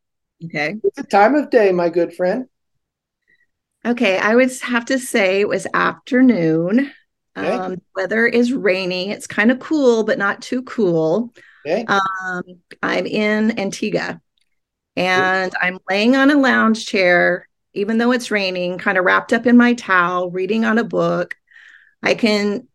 Okay. 0.44 0.76
It's 0.84 0.96
the 0.96 1.04
time 1.04 1.34
of 1.34 1.50
day, 1.50 1.72
my 1.72 1.88
good 1.88 2.14
friend. 2.14 2.46
Okay, 3.86 4.18
I 4.18 4.34
would 4.34 4.50
have 4.62 4.86
to 4.86 4.98
say 4.98 5.40
it 5.40 5.48
was 5.48 5.66
afternoon. 5.74 6.92
Okay. 7.36 7.50
Um, 7.50 7.82
weather 7.96 8.26
is 8.26 8.52
rainy. 8.52 9.10
It's 9.10 9.26
kind 9.26 9.50
of 9.50 9.58
cool, 9.58 10.04
but 10.04 10.18
not 10.18 10.40
too 10.40 10.62
cool. 10.62 11.34
Okay. 11.66 11.84
Um, 11.86 12.42
I'm 12.82 13.06
in 13.06 13.58
Antigua 13.58 14.20
and 14.96 15.54
I'm 15.60 15.78
laying 15.88 16.14
on 16.16 16.30
a 16.30 16.38
lounge 16.38 16.86
chair, 16.86 17.48
even 17.72 17.98
though 17.98 18.12
it's 18.12 18.30
raining, 18.30 18.78
kind 18.78 18.98
of 18.98 19.04
wrapped 19.04 19.32
up 19.32 19.46
in 19.46 19.56
my 19.56 19.74
towel, 19.74 20.30
reading 20.30 20.64
on 20.64 20.78
a 20.78 20.84
book. 20.84 21.36
I 22.02 22.14
can, 22.14 22.68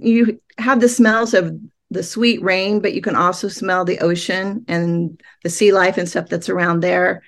you 0.00 0.40
have 0.58 0.80
the 0.80 0.88
smells 0.88 1.34
of 1.34 1.54
the 1.90 2.02
sweet 2.02 2.42
rain, 2.42 2.80
but 2.80 2.94
you 2.94 3.00
can 3.00 3.14
also 3.14 3.48
smell 3.48 3.84
the 3.84 4.00
ocean 4.00 4.64
and 4.66 5.20
the 5.44 5.50
sea 5.50 5.72
life 5.72 5.98
and 5.98 6.08
stuff 6.08 6.28
that's 6.28 6.48
around 6.48 6.80
there. 6.80 7.22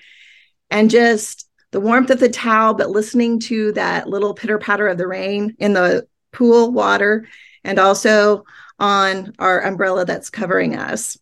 And 0.70 0.90
just 0.90 1.48
the 1.70 1.80
warmth 1.80 2.10
of 2.10 2.18
the 2.18 2.28
towel, 2.28 2.74
but 2.74 2.90
listening 2.90 3.40
to 3.40 3.72
that 3.72 4.08
little 4.08 4.34
pitter 4.34 4.58
patter 4.58 4.88
of 4.88 4.98
the 4.98 5.06
rain 5.06 5.54
in 5.58 5.74
the 5.74 6.08
pool 6.32 6.72
water 6.72 7.28
and 7.62 7.78
also 7.78 8.44
on 8.78 9.32
our 9.38 9.60
umbrella 9.60 10.04
that's 10.04 10.30
covering 10.30 10.76
us 10.76 11.18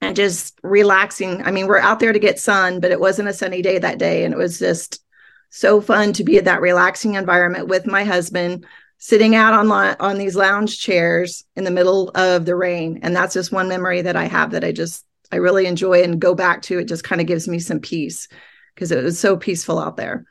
and 0.00 0.14
just 0.14 0.58
relaxing. 0.62 1.42
I 1.42 1.50
mean, 1.50 1.66
we're 1.66 1.78
out 1.78 2.00
there 2.00 2.12
to 2.12 2.18
get 2.18 2.38
sun, 2.38 2.80
but 2.80 2.90
it 2.90 3.00
wasn't 3.00 3.28
a 3.28 3.32
sunny 3.32 3.62
day 3.62 3.78
that 3.78 3.98
day. 3.98 4.24
And 4.24 4.32
it 4.32 4.38
was 4.38 4.58
just 4.58 5.02
so 5.50 5.80
fun 5.80 6.12
to 6.14 6.24
be 6.24 6.38
in 6.38 6.44
that 6.44 6.60
relaxing 6.60 7.14
environment 7.14 7.68
with 7.68 7.86
my 7.86 8.04
husband, 8.04 8.66
sitting 8.98 9.34
out 9.34 9.54
on 9.54 9.70
on 9.70 10.18
these 10.18 10.36
lounge 10.36 10.78
chairs 10.78 11.44
in 11.56 11.64
the 11.64 11.70
middle 11.70 12.10
of 12.14 12.44
the 12.44 12.54
rain. 12.54 13.00
And 13.02 13.14
that's 13.14 13.34
just 13.34 13.52
one 13.52 13.68
memory 13.68 14.02
that 14.02 14.16
I 14.16 14.24
have 14.26 14.52
that 14.52 14.64
I 14.64 14.72
just 14.72 15.04
I 15.32 15.36
really 15.36 15.66
enjoy 15.66 16.02
and 16.02 16.20
go 16.20 16.34
back 16.34 16.62
to. 16.62 16.78
It 16.78 16.88
just 16.88 17.04
kind 17.04 17.20
of 17.20 17.26
gives 17.26 17.48
me 17.48 17.58
some 17.58 17.80
peace 17.80 18.28
because 18.74 18.92
it 18.92 19.02
was 19.02 19.18
so 19.18 19.36
peaceful 19.36 19.78
out 19.78 19.96
there. 19.96 20.24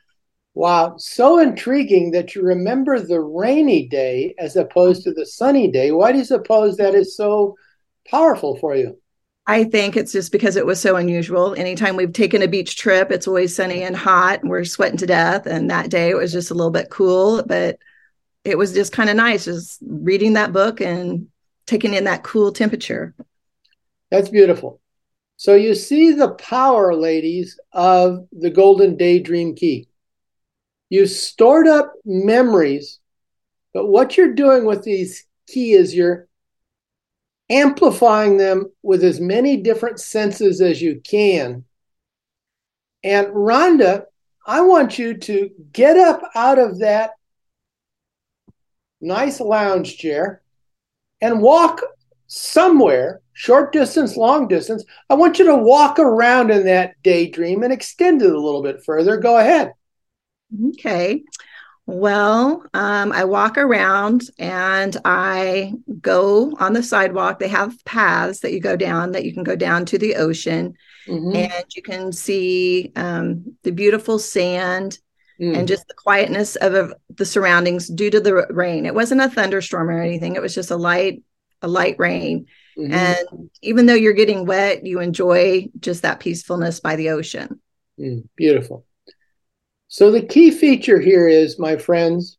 Wow, 0.57 0.95
so 0.97 1.37
intriguing 1.37 2.09
that 2.13 2.33
you 2.33 2.41
remember 2.41 2.99
the 2.99 3.19
rainy 3.19 3.87
day 3.87 4.33
as 4.39 4.55
opposed 4.55 5.03
to 5.03 5.13
the 5.13 5.23
sunny 5.23 5.67
day. 5.69 5.91
Why 5.91 6.11
do 6.11 6.17
you 6.17 6.23
suppose 6.23 6.77
that 6.77 6.95
is 6.95 7.15
so 7.15 7.55
powerful 8.07 8.57
for 8.57 8.75
you? 8.75 8.99
I 9.45 9.65
think 9.65 9.95
it's 9.95 10.11
just 10.11 10.31
because 10.31 10.55
it 10.55 10.65
was 10.65 10.81
so 10.81 10.95
unusual. 10.95 11.53
Anytime 11.53 11.95
we've 11.95 12.11
taken 12.11 12.41
a 12.41 12.47
beach 12.47 12.75
trip, 12.75 13.11
it's 13.11 13.27
always 13.27 13.55
sunny 13.55 13.83
and 13.83 13.95
hot 13.95 14.41
and 14.41 14.49
we're 14.49 14.63
sweating 14.63 14.97
to 14.97 15.05
death. 15.05 15.45
And 15.45 15.69
that 15.69 15.91
day 15.91 16.09
it 16.09 16.17
was 16.17 16.31
just 16.31 16.49
a 16.49 16.55
little 16.55 16.71
bit 16.71 16.89
cool, 16.89 17.43
but 17.43 17.77
it 18.43 18.57
was 18.57 18.73
just 18.73 18.91
kind 18.91 19.11
of 19.11 19.15
nice 19.15 19.45
just 19.45 19.77
reading 19.85 20.33
that 20.33 20.53
book 20.53 20.81
and 20.81 21.27
taking 21.67 21.93
in 21.93 22.05
that 22.05 22.23
cool 22.23 22.51
temperature. 22.51 23.13
That's 24.09 24.29
beautiful. 24.29 24.81
So 25.35 25.53
you 25.53 25.75
see 25.75 26.13
the 26.13 26.31
power, 26.31 26.95
ladies, 26.95 27.59
of 27.73 28.27
the 28.31 28.49
Golden 28.49 28.97
Daydream 28.97 29.53
Key. 29.53 29.86
You 30.89 31.05
stored 31.05 31.67
up 31.67 31.93
memories, 32.05 32.99
but 33.73 33.87
what 33.87 34.17
you're 34.17 34.33
doing 34.33 34.65
with 34.65 34.83
these 34.83 35.25
key 35.47 35.73
is 35.73 35.93
you're 35.93 36.27
amplifying 37.49 38.37
them 38.37 38.71
with 38.83 39.03
as 39.03 39.19
many 39.19 39.57
different 39.57 39.99
senses 39.99 40.61
as 40.61 40.81
you 40.81 41.01
can. 41.01 41.63
And 43.03 43.27
Rhonda, 43.27 44.05
I 44.45 44.61
want 44.61 44.97
you 44.97 45.17
to 45.17 45.49
get 45.71 45.97
up 45.97 46.21
out 46.35 46.59
of 46.59 46.79
that 46.79 47.11
nice 49.01 49.39
lounge 49.39 49.97
chair 49.97 50.41
and 51.21 51.41
walk 51.41 51.81
somewhere 52.27 53.21
short 53.33 53.71
distance, 53.71 54.17
long 54.17 54.47
distance. 54.47 54.83
I 55.09 55.13
want 55.13 55.39
you 55.39 55.45
to 55.45 55.55
walk 55.55 55.99
around 55.99 56.49
in 56.49 56.65
that 56.65 56.95
daydream 57.03 57.63
and 57.63 57.71
extend 57.71 58.21
it 58.21 58.33
a 58.33 58.39
little 58.39 58.63
bit 58.63 58.83
further. 58.83 59.17
Go 59.17 59.37
ahead. 59.37 59.73
Okay. 60.69 61.23
Well, 61.87 62.65
um, 62.73 63.13
I 63.13 63.23
walk 63.23 63.57
around 63.57 64.23
and 64.37 64.95
I 65.05 65.71
go 66.01 66.53
on 66.59 66.73
the 66.73 66.83
sidewalk. 66.83 67.39
They 67.39 67.47
have 67.47 67.83
paths 67.85 68.41
that 68.41 68.51
you 68.51 68.59
go 68.59 68.75
down 68.75 69.13
that 69.13 69.23
you 69.23 69.33
can 69.33 69.43
go 69.43 69.55
down 69.55 69.85
to 69.85 69.97
the 69.97 70.15
ocean 70.15 70.73
mm-hmm. 71.07 71.33
and 71.33 71.65
you 71.73 71.81
can 71.81 72.11
see 72.11 72.91
um, 72.97 73.55
the 73.63 73.71
beautiful 73.71 74.19
sand 74.19 74.99
mm. 75.39 75.57
and 75.57 75.65
just 75.65 75.87
the 75.87 75.93
quietness 75.93 76.57
of, 76.57 76.73
of 76.73 76.93
the 77.15 77.25
surroundings 77.25 77.87
due 77.87 78.09
to 78.09 78.19
the 78.19 78.45
rain. 78.49 78.85
It 78.85 78.95
wasn't 78.95 79.21
a 79.21 79.29
thunderstorm 79.29 79.89
or 79.89 80.01
anything. 80.01 80.35
It 80.35 80.41
was 80.41 80.53
just 80.53 80.71
a 80.71 80.75
light, 80.75 81.23
a 81.61 81.69
light 81.69 81.95
rain. 81.99 82.47
Mm-hmm. 82.77 82.93
And 82.93 83.49
even 83.61 83.85
though 83.85 83.93
you're 83.93 84.11
getting 84.11 84.45
wet, 84.45 84.85
you 84.85 84.99
enjoy 84.99 85.69
just 85.79 86.01
that 86.01 86.19
peacefulness 86.19 86.81
by 86.81 86.97
the 86.97 87.11
ocean. 87.11 87.61
Mm, 87.97 88.27
beautiful. 88.35 88.85
So, 89.89 90.11
the 90.11 90.21
key 90.21 90.51
feature 90.51 90.99
here 90.99 91.27
is, 91.27 91.59
my 91.59 91.77
friends, 91.77 92.37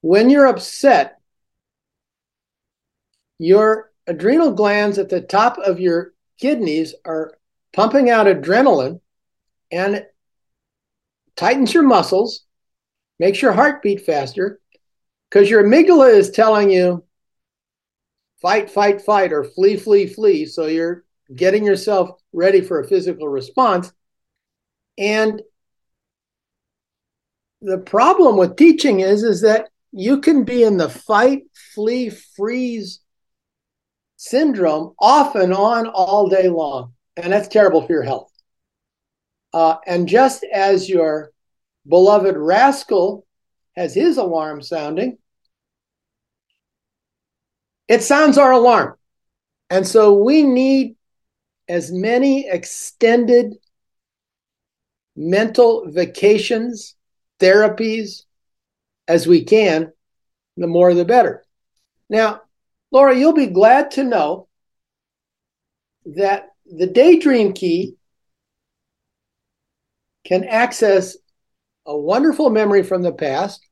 when 0.00 0.28
you're 0.28 0.46
upset, 0.46 1.20
your 3.38 3.90
adrenal 4.06 4.52
glands 4.52 4.98
at 4.98 5.08
the 5.08 5.20
top 5.20 5.58
of 5.58 5.78
your 5.78 6.12
kidneys 6.38 6.94
are 7.04 7.38
pumping 7.72 8.10
out 8.10 8.26
adrenaline 8.26 9.00
and 9.70 9.94
it 9.94 10.14
tightens 11.36 11.72
your 11.72 11.84
muscles, 11.84 12.44
makes 13.18 13.40
your 13.40 13.52
heart 13.52 13.82
beat 13.82 14.04
faster, 14.04 14.60
because 15.30 15.48
your 15.48 15.64
amygdala 15.64 16.12
is 16.12 16.30
telling 16.30 16.70
you, 16.70 17.04
fight, 18.40 18.68
fight, 18.68 19.00
fight, 19.00 19.32
or 19.32 19.44
flee, 19.44 19.76
flee, 19.76 20.06
flee. 20.06 20.44
So 20.44 20.66
you're 20.66 21.04
getting 21.34 21.64
yourself 21.64 22.20
ready 22.32 22.60
for 22.60 22.80
a 22.80 22.86
physical 22.86 23.28
response. 23.28 23.92
And 24.98 25.40
the 27.62 27.78
problem 27.78 28.36
with 28.36 28.56
teaching 28.56 29.00
is, 29.00 29.22
is 29.22 29.40
that 29.42 29.68
you 29.92 30.20
can 30.20 30.44
be 30.44 30.62
in 30.64 30.76
the 30.76 30.88
fight, 30.88 31.42
flee, 31.74 32.10
freeze 32.10 33.00
syndrome 34.16 34.94
off 34.98 35.34
and 35.34 35.52
on 35.54 35.86
all 35.86 36.28
day 36.28 36.48
long. 36.48 36.92
And 37.16 37.32
that's 37.32 37.48
terrible 37.48 37.82
for 37.86 37.92
your 37.92 38.02
health. 38.02 38.30
Uh, 39.52 39.76
and 39.86 40.08
just 40.08 40.44
as 40.52 40.88
your 40.88 41.32
beloved 41.86 42.36
rascal 42.36 43.26
has 43.76 43.94
his 43.94 44.16
alarm 44.16 44.62
sounding, 44.62 45.18
it 47.88 48.02
sounds 48.02 48.38
our 48.38 48.52
alarm. 48.52 48.96
And 49.68 49.86
so 49.86 50.14
we 50.14 50.42
need 50.42 50.96
as 51.68 51.92
many 51.92 52.48
extended 52.48 53.54
mental 55.16 55.90
vacations, 55.90 56.94
therapies 57.42 58.24
as 59.08 59.26
we 59.26 59.44
can, 59.44 59.92
the 60.56 60.66
more 60.66 60.94
the 60.94 61.04
better. 61.04 61.44
Now, 62.08 62.42
Laura, 62.90 63.16
you'll 63.16 63.32
be 63.32 63.46
glad 63.46 63.90
to 63.92 64.04
know 64.04 64.48
that 66.04 66.48
the 66.66 66.86
daydream 66.86 67.52
key 67.52 67.96
can 70.24 70.44
access 70.44 71.16
a 71.86 71.96
wonderful 71.96 72.50
memory 72.50 72.82
from 72.82 73.02
the 73.02 73.12
past, 73.12 73.66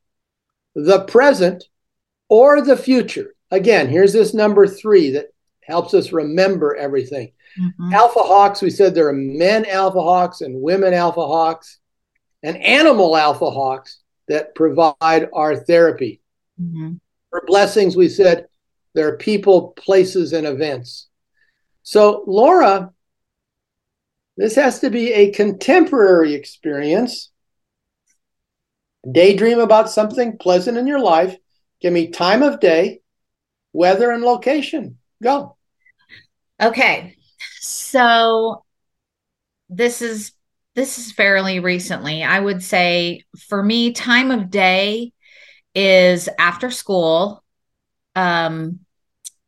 the 0.74 1.04
present, 1.04 1.64
or 2.28 2.62
the 2.62 2.76
future. 2.76 3.34
Again, 3.50 3.88
here's 3.88 4.12
this 4.12 4.34
number 4.34 4.66
three 4.66 5.10
that 5.10 5.26
helps 5.62 5.94
us 5.94 6.12
remember 6.12 6.76
everything. 6.76 7.32
Mm-hmm. 7.60 7.92
Alpha 7.92 8.20
hawks, 8.20 8.62
we 8.62 8.70
said 8.70 8.94
there 8.94 9.08
are 9.08 9.12
men 9.12 9.66
alpha 9.66 10.00
hawks 10.00 10.40
and 10.40 10.60
women 10.60 10.94
alpha 10.94 11.26
hawks 11.26 11.79
and 12.42 12.56
animal 12.56 13.16
alpha 13.16 13.50
hawks 13.50 14.00
that 14.28 14.54
provide 14.54 15.28
our 15.32 15.56
therapy. 15.56 16.20
Mm-hmm. 16.60 16.94
For 17.30 17.42
blessings, 17.46 17.96
we 17.96 18.08
said 18.08 18.46
there 18.94 19.08
are 19.08 19.16
people, 19.16 19.68
places, 19.72 20.32
and 20.32 20.46
events. 20.46 21.08
So, 21.82 22.24
Laura, 22.26 22.92
this 24.36 24.54
has 24.56 24.80
to 24.80 24.90
be 24.90 25.12
a 25.12 25.32
contemporary 25.32 26.34
experience. 26.34 27.30
Daydream 29.10 29.58
about 29.58 29.90
something 29.90 30.38
pleasant 30.38 30.78
in 30.78 30.86
your 30.86 31.00
life. 31.00 31.36
Give 31.80 31.92
me 31.92 32.08
time 32.08 32.42
of 32.42 32.60
day, 32.60 33.00
weather, 33.72 34.10
and 34.10 34.22
location. 34.22 34.98
Go. 35.22 35.56
Okay. 36.60 37.16
So 37.60 38.64
this 39.68 40.02
is 40.02 40.32
this 40.74 40.98
is 40.98 41.12
fairly 41.12 41.60
recently. 41.60 42.22
I 42.22 42.38
would 42.38 42.62
say 42.62 43.24
for 43.48 43.62
me, 43.62 43.92
time 43.92 44.30
of 44.30 44.50
day 44.50 45.12
is 45.74 46.28
after 46.38 46.70
school. 46.70 47.42
Um, 48.14 48.80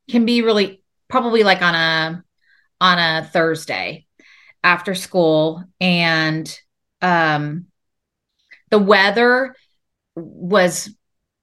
can 0.08 0.24
be 0.24 0.42
really 0.42 0.82
probably 1.08 1.42
like 1.42 1.62
on 1.62 1.74
a 1.74 2.24
on 2.80 2.98
a 2.98 3.24
Thursday 3.26 4.06
after 4.64 4.94
school, 4.94 5.64
and 5.80 6.60
um, 7.00 7.66
the 8.70 8.78
weather 8.78 9.54
was 10.14 10.94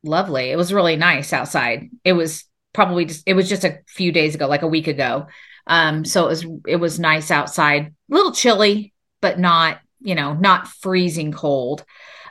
lovely. 0.04 0.52
It 0.52 0.58
was 0.58 0.74
really 0.74 0.96
nice 0.96 1.34
outside. 1.34 1.90
It 2.04 2.14
was 2.14 2.46
probably 2.74 3.06
just 3.06 3.24
it 3.26 3.34
was 3.34 3.50
just 3.50 3.64
a 3.64 3.80
few 3.88 4.12
days 4.12 4.36
ago, 4.36 4.48
like 4.48 4.62
a 4.62 4.68
week 4.68 4.88
ago. 4.88 5.28
Um, 5.68 6.04
so 6.06 6.26
it 6.26 6.30
was 6.30 6.46
it 6.68 6.76
was 6.78 7.00
nice 7.00 7.32
outside, 7.32 7.88
a 7.88 8.14
little 8.14 8.32
chilly, 8.32 8.94
but 9.22 9.40
not 9.40 9.80
you 10.02 10.16
know 10.16 10.34
not 10.34 10.68
freezing 10.68 11.32
cold. 11.32 11.86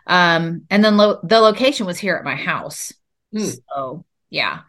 Um, 0.07 0.63
and 0.71 0.83
then 0.83 0.97
lo- 0.97 1.21
the 1.23 1.41
location 1.41 1.87
was 1.87 1.99
here 1.99 2.17
at 2.17 2.25
my 2.25 2.35
house. 2.37 2.93
Hmm. 3.33 3.45
So 3.45 4.05
yeah, 4.31 4.61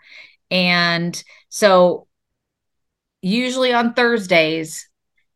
and 0.52 1.22
so 1.50 2.08
usually 3.22 3.74
on 3.74 3.94
Thursdays, 3.94 4.90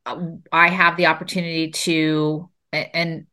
uh, 0.06 0.20
I 0.52 0.70
have 0.70 0.98
the 0.98 1.08
opportunity 1.08 1.72
to 1.72 2.50
and 2.72 3.28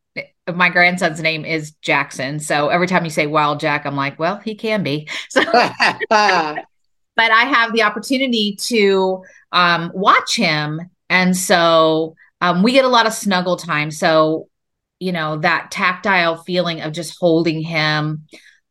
my 0.54 0.68
grandson's 0.68 1.20
name 1.20 1.44
is 1.44 1.72
Jackson. 1.82 2.40
So 2.40 2.68
every 2.68 2.86
time 2.86 3.04
you 3.04 3.10
say 3.10 3.26
Wild 3.26 3.60
Jack, 3.60 3.86
I'm 3.86 3.96
like, 3.96 4.18
well, 4.18 4.38
he 4.38 4.54
can 4.54 4.82
be. 4.82 5.08
So 5.30 5.42
but 7.16 7.30
I 7.32 7.44
have 7.44 7.72
the 7.72 7.82
opportunity 7.82 8.56
to 8.56 9.22
um, 9.52 9.90
watch 9.94 10.36
him. 10.36 10.80
And 11.08 11.36
so 11.36 12.14
um, 12.40 12.62
we 12.62 12.72
get 12.72 12.84
a 12.84 12.88
lot 12.88 13.06
of 13.06 13.12
snuggle 13.12 13.56
time. 13.56 13.90
So, 13.90 14.48
you 14.98 15.12
know, 15.12 15.38
that 15.38 15.70
tactile 15.70 16.42
feeling 16.42 16.80
of 16.80 16.92
just 16.92 17.18
holding 17.18 17.62
him, 17.62 18.26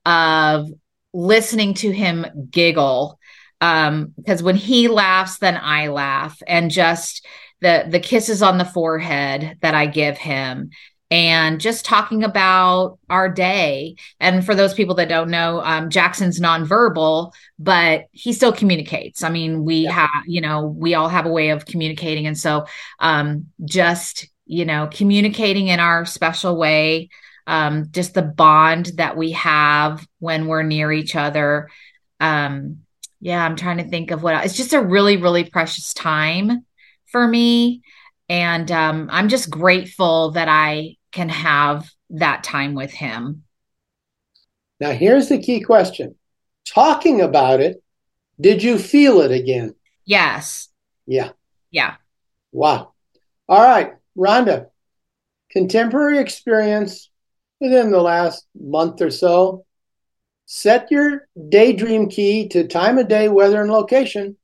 of 0.05 0.67
listening 1.13 1.73
to 1.75 1.91
him 1.91 2.25
giggle. 2.51 3.19
Um, 3.61 4.13
because 4.17 4.41
when 4.41 4.55
he 4.55 4.87
laughs, 4.87 5.39
then 5.39 5.59
I 5.61 5.87
laugh, 5.87 6.41
and 6.47 6.71
just 6.71 7.25
the 7.61 7.85
the 7.89 7.99
kisses 7.99 8.41
on 8.41 8.57
the 8.57 8.65
forehead 8.65 9.57
that 9.61 9.75
I 9.75 9.85
give 9.85 10.17
him 10.17 10.69
and 11.11 11.59
just 11.59 11.85
talking 11.85 12.23
about 12.23 12.99
our 13.09 13.29
day. 13.29 13.95
And 14.19 14.45
for 14.45 14.53
those 14.53 14.73
people 14.73 14.95
that 14.95 15.09
don't 15.09 15.31
know, 15.31 15.61
um, 15.61 15.89
Jackson's 15.89 16.39
nonverbal, 16.39 17.33
but 17.57 18.05
he 18.11 18.31
still 18.31 18.53
communicates. 18.53 19.23
I 19.23 19.29
mean, 19.29 19.65
we 19.65 19.85
yeah. 19.85 19.91
have, 19.91 20.23
you 20.27 20.41
know, 20.41 20.67
we 20.67 20.93
all 20.93 21.09
have 21.09 21.25
a 21.25 21.31
way 21.31 21.49
of 21.49 21.65
communicating. 21.65 22.27
And 22.27 22.37
so 22.37 22.65
um, 22.99 23.47
just, 23.65 24.27
you 24.45 24.65
know, 24.65 24.87
communicating 24.91 25.67
in 25.67 25.79
our 25.79 26.05
special 26.05 26.57
way, 26.57 27.09
um, 27.47 27.87
just 27.89 28.13
the 28.13 28.21
bond 28.21 28.91
that 28.97 29.17
we 29.17 29.31
have 29.31 30.07
when 30.19 30.45
we're 30.45 30.63
near 30.63 30.91
each 30.91 31.15
other. 31.15 31.69
Um, 32.19 32.81
yeah, 33.19 33.43
I'm 33.43 33.55
trying 33.55 33.77
to 33.77 33.89
think 33.89 34.11
of 34.11 34.21
what 34.21 34.45
it's 34.45 34.55
just 34.55 34.73
a 34.73 34.81
really, 34.81 35.17
really 35.17 35.43
precious 35.43 35.93
time 35.93 36.65
for 37.07 37.27
me. 37.27 37.81
And 38.29 38.71
um, 38.71 39.09
I'm 39.11 39.27
just 39.27 39.49
grateful 39.49 40.31
that 40.31 40.47
I 40.47 40.97
can 41.11 41.29
have 41.29 41.89
that 42.11 42.43
time 42.43 42.75
with 42.75 42.91
him. 42.91 43.43
Now, 44.79 44.91
here's 44.91 45.29
the 45.29 45.39
key 45.39 45.61
question 45.61 46.15
talking 46.65 47.21
about 47.21 47.59
it, 47.59 47.83
did 48.39 48.63
you 48.63 48.77
feel 48.77 49.21
it 49.21 49.31
again? 49.31 49.75
Yes. 50.05 50.69
Yeah. 51.05 51.31
Yeah. 51.71 51.95
Wow. 52.51 52.93
All 53.47 53.61
right, 53.61 53.93
Rhonda, 54.17 54.67
contemporary 55.51 56.19
experience 56.19 57.09
within 57.59 57.91
the 57.91 58.01
last 58.01 58.45
month 58.59 59.01
or 59.01 59.11
so. 59.11 59.65
Set 60.45 60.89
your 60.91 61.27
daydream 61.49 62.09
key 62.09 62.47
to 62.49 62.67
time 62.67 62.97
of 62.97 63.07
day, 63.07 63.27
weather, 63.27 63.61
and 63.61 63.71
location, 63.71 64.37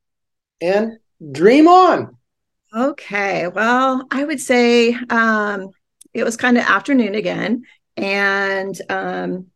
and 0.61 0.99
dream 1.31 1.67
on. 1.67 2.15
Okay. 2.75 3.47
Well, 3.47 4.05
I 4.11 4.23
would 4.23 4.39
say 4.39 4.93
um, 5.09 5.69
it 6.15 6.23
was 6.23 6.37
kind 6.37 6.57
of 6.57 6.63
afternoon 6.63 7.13
again, 7.13 7.63
and 7.97 8.79
um, 8.89 9.47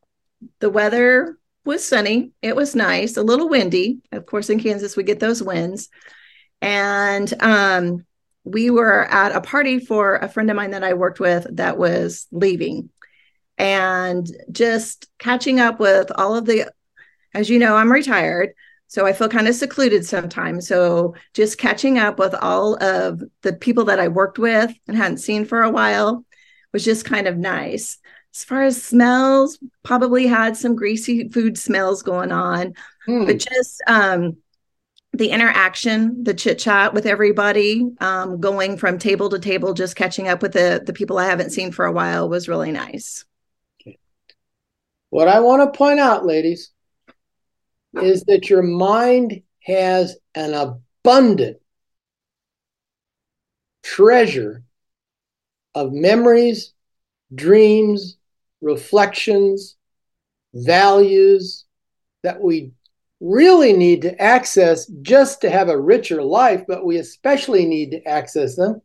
the 0.59 0.69
weather 0.69 1.37
was 1.63 1.87
sunny. 1.87 2.31
It 2.41 2.55
was 2.55 2.75
nice, 2.75 3.15
a 3.15 3.23
little 3.23 3.47
windy. 3.47 3.99
Of 4.11 4.25
course, 4.25 4.49
in 4.49 4.59
Kansas, 4.59 4.97
we 4.97 5.03
get 5.03 5.19
those 5.19 5.41
winds. 5.41 5.89
And 6.61 7.33
um, 7.41 8.05
we 8.43 8.69
were 8.69 9.05
at 9.05 9.35
a 9.35 9.41
party 9.41 9.79
for 9.79 10.17
a 10.17 10.27
friend 10.27 10.49
of 10.49 10.57
mine 10.57 10.71
that 10.71 10.83
I 10.83 10.93
worked 10.95 11.21
with 11.21 11.47
that 11.55 11.77
was 11.77 12.27
leaving. 12.31 12.89
And 13.57 14.27
just 14.51 15.07
catching 15.17 15.59
up 15.59 15.79
with 15.79 16.11
all 16.15 16.35
of 16.35 16.45
the, 16.45 16.71
as 17.33 17.49
you 17.49 17.59
know, 17.59 17.75
I'm 17.75 17.91
retired. 17.91 18.53
So 18.87 19.05
I 19.05 19.13
feel 19.13 19.29
kind 19.29 19.47
of 19.47 19.55
secluded 19.55 20.05
sometimes. 20.05 20.67
So 20.67 21.13
just 21.33 21.57
catching 21.57 21.99
up 21.99 22.19
with 22.19 22.33
all 22.33 22.81
of 22.83 23.21
the 23.43 23.53
people 23.53 23.85
that 23.85 23.99
I 23.99 24.07
worked 24.07 24.39
with 24.39 24.73
and 24.87 24.97
hadn't 24.97 25.19
seen 25.19 25.45
for 25.45 25.61
a 25.61 25.69
while 25.69 26.25
was 26.73 26.85
just 26.85 27.05
kind 27.05 27.27
of 27.27 27.37
nice. 27.37 27.97
As 28.33 28.43
far 28.43 28.63
as 28.63 28.81
smells, 28.81 29.57
probably 29.83 30.27
had 30.27 30.55
some 30.55 30.75
greasy 30.75 31.29
food 31.29 31.57
smells 31.57 32.03
going 32.03 32.31
on, 32.31 32.73
mm. 33.07 33.25
but 33.25 33.39
just 33.39 33.81
um, 33.87 34.37
the 35.13 35.31
interaction, 35.31 36.23
the 36.23 36.33
chit 36.33 36.59
chat 36.59 36.93
with 36.93 37.05
everybody, 37.05 37.89
um, 37.99 38.39
going 38.39 38.77
from 38.77 38.99
table 38.99 39.29
to 39.29 39.39
table, 39.39 39.73
just 39.73 39.95
catching 39.95 40.27
up 40.27 40.41
with 40.41 40.53
the 40.53 40.83
the 40.85 40.93
people 40.93 41.17
I 41.17 41.25
haven't 41.25 41.49
seen 41.51 41.71
for 41.71 41.85
a 41.85 41.91
while 41.91 42.29
was 42.29 42.47
really 42.47 42.71
nice. 42.71 43.25
Okay. 43.81 43.97
What 45.09 45.27
I 45.27 45.39
want 45.39 45.73
to 45.73 45.77
point 45.77 45.99
out, 45.99 46.25
ladies, 46.25 46.71
is 47.99 48.23
that 48.25 48.49
your 48.49 48.61
mind 48.61 49.41
has 49.63 50.17
an 50.35 50.53
abundant 50.53 51.57
treasure 53.81 54.63
of 55.75 55.93
memories, 55.93 56.73
dreams, 57.33 58.17
reflections, 58.61 59.75
values 60.53 61.65
that 62.23 62.41
we 62.41 62.71
really 63.21 63.73
need 63.73 64.01
to 64.01 64.21
access 64.21 64.85
just 65.01 65.41
to 65.41 65.49
have 65.49 65.69
a 65.69 65.79
richer 65.79 66.23
life, 66.23 66.63
but 66.67 66.85
we 66.85 66.97
especially 66.97 67.65
need 67.65 67.91
to 67.91 68.07
access 68.07 68.55
them 68.55 68.81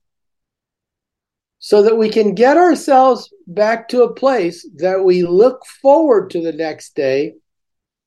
so 1.58 1.82
that 1.82 1.96
we 1.96 2.10
can 2.10 2.34
get 2.34 2.56
ourselves 2.56 3.32
back 3.46 3.88
to 3.88 4.02
a 4.02 4.12
place 4.12 4.68
that 4.76 5.02
we 5.02 5.22
look 5.22 5.64
forward 5.80 6.28
to 6.30 6.42
the 6.42 6.52
next 6.52 6.94
day 6.94 7.34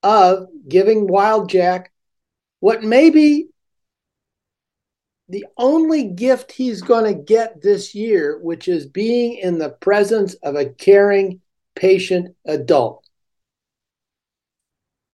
of 0.03 0.47
giving 0.67 1.07
Wild 1.07 1.49
Jack 1.49 1.91
what 2.59 2.83
may 2.83 3.09
be 3.09 3.47
the 5.29 5.45
only 5.57 6.05
gift 6.05 6.51
he's 6.51 6.81
going 6.81 7.03
to 7.03 7.21
get 7.21 7.61
this 7.61 7.93
year, 7.93 8.39
which 8.39 8.67
is 8.67 8.85
being 8.85 9.37
in 9.37 9.57
the 9.57 9.69
presence 9.69 10.35
of 10.35 10.55
a 10.55 10.69
caring, 10.69 11.41
patient 11.75 12.35
adult. 12.45 13.05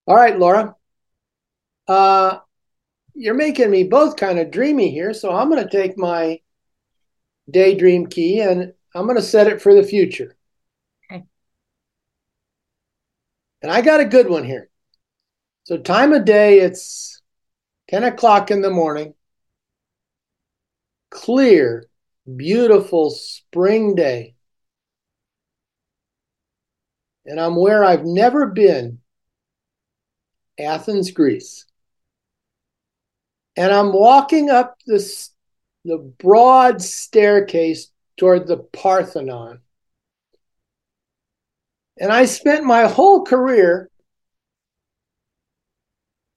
All 0.05 0.15
right, 0.15 0.37
Laura. 0.37 0.75
Uh, 1.87 2.39
you're 3.15 3.33
making 3.33 3.71
me 3.71 3.83
both 3.83 4.15
kind 4.15 4.39
of 4.39 4.51
dreamy 4.51 4.91
here, 4.91 5.13
so 5.13 5.31
I'm 5.33 5.49
going 5.49 5.63
to 5.63 5.69
take 5.69 5.97
my 5.97 6.39
daydream 7.49 8.07
key 8.07 8.39
and 8.41 8.73
I'm 8.95 9.05
going 9.05 9.17
to 9.17 9.21
set 9.21 9.47
it 9.47 9.61
for 9.61 9.73
the 9.73 9.83
future. 9.83 10.35
Okay. 11.11 11.23
And 13.61 13.71
I 13.71 13.81
got 13.81 13.99
a 13.99 14.05
good 14.05 14.29
one 14.29 14.43
here. 14.43 14.69
So, 15.63 15.77
time 15.77 16.13
of 16.13 16.25
day, 16.25 16.59
it's 16.59 17.21
10 17.89 18.03
o'clock 18.03 18.51
in 18.51 18.61
the 18.61 18.69
morning 18.69 19.13
clear, 21.13 21.85
beautiful 22.35 23.11
spring 23.11 23.95
day. 23.95 24.35
And 27.25 27.39
I'm 27.39 27.55
where 27.55 27.83
I've 27.83 28.03
never 28.03 28.47
been 28.47 28.99
Athens, 30.59 31.11
Greece. 31.11 31.65
And 33.55 33.71
I'm 33.71 33.93
walking 33.93 34.49
up 34.49 34.77
this, 34.85 35.29
the 35.85 35.97
broad 35.97 36.81
staircase 36.81 37.89
toward 38.17 38.47
the 38.47 38.57
Parthenon. 38.57 39.59
And 41.99 42.11
I 42.11 42.25
spent 42.25 42.65
my 42.65 42.87
whole 42.87 43.23
career 43.23 43.89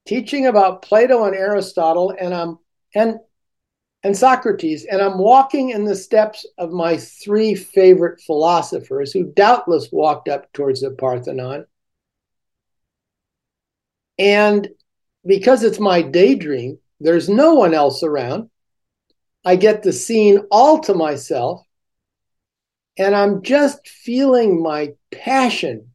teaching 0.07 0.47
about 0.47 0.83
Plato 0.83 1.25
and 1.25 1.35
Aristotle, 1.35 2.15
and 2.19 2.33
I'm 2.35 2.59
and 2.95 3.19
and 4.07 4.17
Socrates, 4.17 4.85
and 4.85 5.03
I'm 5.03 5.19
walking 5.19 5.71
in 5.71 5.85
the 5.85 5.97
steps 5.97 6.47
of 6.59 6.71
my 6.71 6.97
three 6.97 7.57
favorite 7.57 8.21
philosophers 8.21 9.11
who 9.13 9.33
doubtless 9.33 9.91
walked 9.91 10.29
up 10.29 10.53
towards 10.53 10.81
the 10.81 10.93
Parthenon. 10.93 11.67
And 14.17 14.69
because 15.27 15.65
it's 15.65 15.81
my 15.81 16.03
daydream, 16.03 16.79
there's 17.01 17.29
no 17.29 17.55
one 17.55 17.75
else 17.75 18.05
around. 18.05 18.49
I 19.45 19.57
get 19.57 19.83
the 19.83 19.93
scene 19.93 20.39
all 20.53 20.79
to 20.83 20.95
myself. 20.95 21.67
And 22.97 23.13
I'm 23.13 23.43
just 23.43 23.89
feeling 23.89 24.63
my 24.63 24.95
passion 25.11 25.91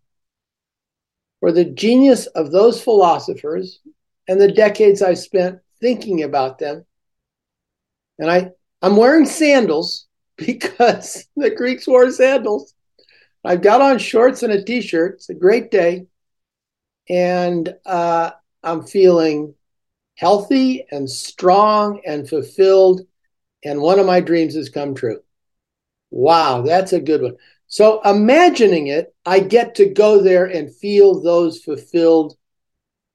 for 1.40 1.54
the 1.54 1.64
genius 1.64 2.26
of 2.26 2.52
those 2.52 2.84
philosophers 2.84 3.80
and 4.28 4.40
the 4.40 4.52
decades 4.52 5.02
I 5.02 5.14
spent 5.14 5.60
thinking 5.80 6.24
about 6.24 6.60
them 6.60 6.86
and 8.22 8.32
I 8.32 8.52
I'm 8.82 8.96
wearing 8.96 9.26
sandals 9.26 10.08
because 10.38 11.28
the 11.36 11.54
Greeks 11.54 11.88
wore 11.88 12.10
sandals. 12.12 12.74
I've 13.44 13.64
got 13.64 13.82
on 13.82 13.98
shorts 13.98 14.44
and 14.44 14.54
a 14.54 14.64
t-shirt. 14.64 15.16
It's 15.16 15.30
a 15.30 15.34
great 15.34 15.72
day, 15.72 16.06
and 17.10 17.76
uh, 17.86 18.32
I'm 18.64 18.84
feeling 18.84 19.56
healthy 20.16 20.86
and 20.92 21.10
strong 21.10 22.02
and 22.06 22.30
fulfilled. 22.30 23.02
And 23.66 23.82
one 23.82 24.00
of 24.00 24.06
my 24.06 24.22
dreams 24.22 24.56
has 24.56 24.70
come 24.70 24.94
true. 24.96 25.22
Wow, 26.12 26.62
that's 26.62 26.94
a 26.94 27.00
good 27.00 27.22
one. 27.22 27.38
So 27.68 28.02
imagining 28.04 28.88
it, 28.88 29.16
I 29.26 29.40
get 29.40 29.76
to 29.76 29.88
go 29.88 30.22
there 30.22 30.46
and 30.46 30.76
feel 30.76 31.22
those 31.22 31.64
fulfilled 31.64 32.36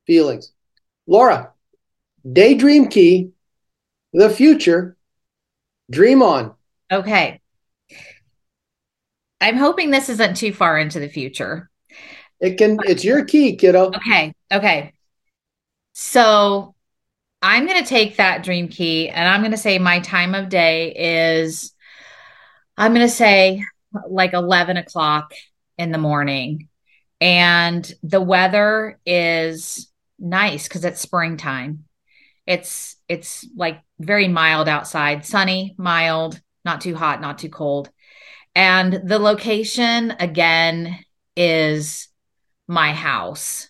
feelings. 0.07 0.53
Laura, 1.07 1.53
daydream 2.33 2.89
key, 2.89 3.33
the 4.17 4.31
future, 4.31 4.97
Dream 5.91 6.23
on. 6.23 6.55
Okay. 6.91 7.41
I'm 9.41 9.57
hoping 9.57 9.91
this 9.91 10.09
isn't 10.09 10.37
too 10.37 10.53
far 10.53 10.79
into 10.79 10.99
the 10.99 11.09
future. 11.09 11.71
It 12.41 12.59
can, 12.59 12.79
it's 12.85 13.05
your 13.05 13.25
key, 13.25 13.57
kiddo. 13.57 13.89
Okay. 13.89 14.35
Okay. 14.53 14.93
So 15.93 16.75
I'm 17.41 17.67
going 17.67 17.83
to 17.83 17.89
take 17.89 18.17
that 18.17 18.43
dream 18.43 18.69
key 18.69 19.09
and 19.09 19.29
I'm 19.29 19.43
going 19.43 19.53
to 19.53 19.57
say 19.57 19.79
my 19.79 20.01
time 20.01 20.35
of 20.35 20.49
day 20.49 20.93
is, 21.45 21.73
I'm 22.77 22.93
going 22.93 23.07
to 23.07 23.13
say 23.13 23.63
like 24.09 24.33
11 24.33 24.77
o'clock 24.77 25.33
in 25.79 25.93
the 25.93 25.99
morning. 25.99 26.69
And 27.21 27.91
the 28.03 28.21
weather 28.21 28.99
is 29.07 29.91
nice 30.19 30.69
because 30.69 30.85
it's 30.85 31.01
springtime. 31.01 31.85
It's 32.47 32.97
it's 33.09 33.47
like 33.57 33.83
very 33.99 34.29
mild 34.29 34.69
outside, 34.69 35.25
sunny, 35.25 35.75
mild, 35.79 36.41
not 36.65 36.81
too 36.81 36.95
hot, 36.95 37.21
not 37.21 37.39
too 37.39 37.49
cold. 37.49 37.91
And 38.55 38.93
the 38.93 39.19
location 39.19 40.15
again 40.19 40.99
is 41.37 42.09
my 42.69 42.93
house. 42.93 43.69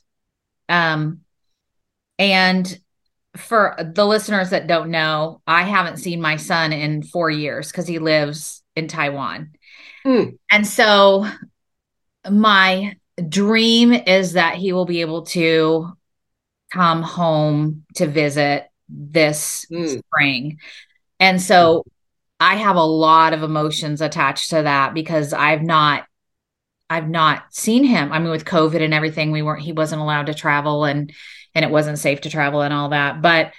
Um 0.68 1.20
and 2.18 2.78
for 3.36 3.76
the 3.78 4.06
listeners 4.06 4.50
that 4.50 4.66
don't 4.66 4.90
know, 4.90 5.42
I 5.46 5.62
haven't 5.64 5.98
seen 5.98 6.20
my 6.20 6.36
son 6.36 6.72
in 6.72 7.02
4 7.02 7.30
years 7.30 7.72
cuz 7.72 7.86
he 7.86 7.98
lives 7.98 8.62
in 8.74 8.88
Taiwan. 8.88 9.52
Mm. 10.06 10.38
And 10.50 10.66
so 10.66 11.26
my 12.30 12.96
dream 13.28 13.92
is 13.92 14.34
that 14.34 14.56
he 14.56 14.72
will 14.72 14.84
be 14.84 15.00
able 15.00 15.22
to 15.22 15.95
come 16.72 17.02
home 17.02 17.84
to 17.94 18.06
visit 18.06 18.68
this 18.88 19.66
mm. 19.70 19.98
spring. 19.98 20.58
And 21.18 21.40
so 21.40 21.84
I 22.38 22.56
have 22.56 22.76
a 22.76 22.84
lot 22.84 23.32
of 23.32 23.42
emotions 23.42 24.00
attached 24.00 24.50
to 24.50 24.62
that 24.62 24.94
because 24.94 25.32
I've 25.32 25.62
not 25.62 26.04
I've 26.88 27.08
not 27.08 27.44
seen 27.50 27.82
him. 27.84 28.12
I 28.12 28.18
mean 28.18 28.30
with 28.30 28.44
COVID 28.44 28.80
and 28.80 28.94
everything 28.94 29.32
we 29.32 29.42
weren't 29.42 29.62
he 29.62 29.72
wasn't 29.72 30.02
allowed 30.02 30.26
to 30.26 30.34
travel 30.34 30.84
and 30.84 31.12
and 31.54 31.64
it 31.64 31.70
wasn't 31.70 31.98
safe 31.98 32.20
to 32.22 32.30
travel 32.30 32.62
and 32.62 32.72
all 32.72 32.90
that. 32.90 33.22
But 33.22 33.52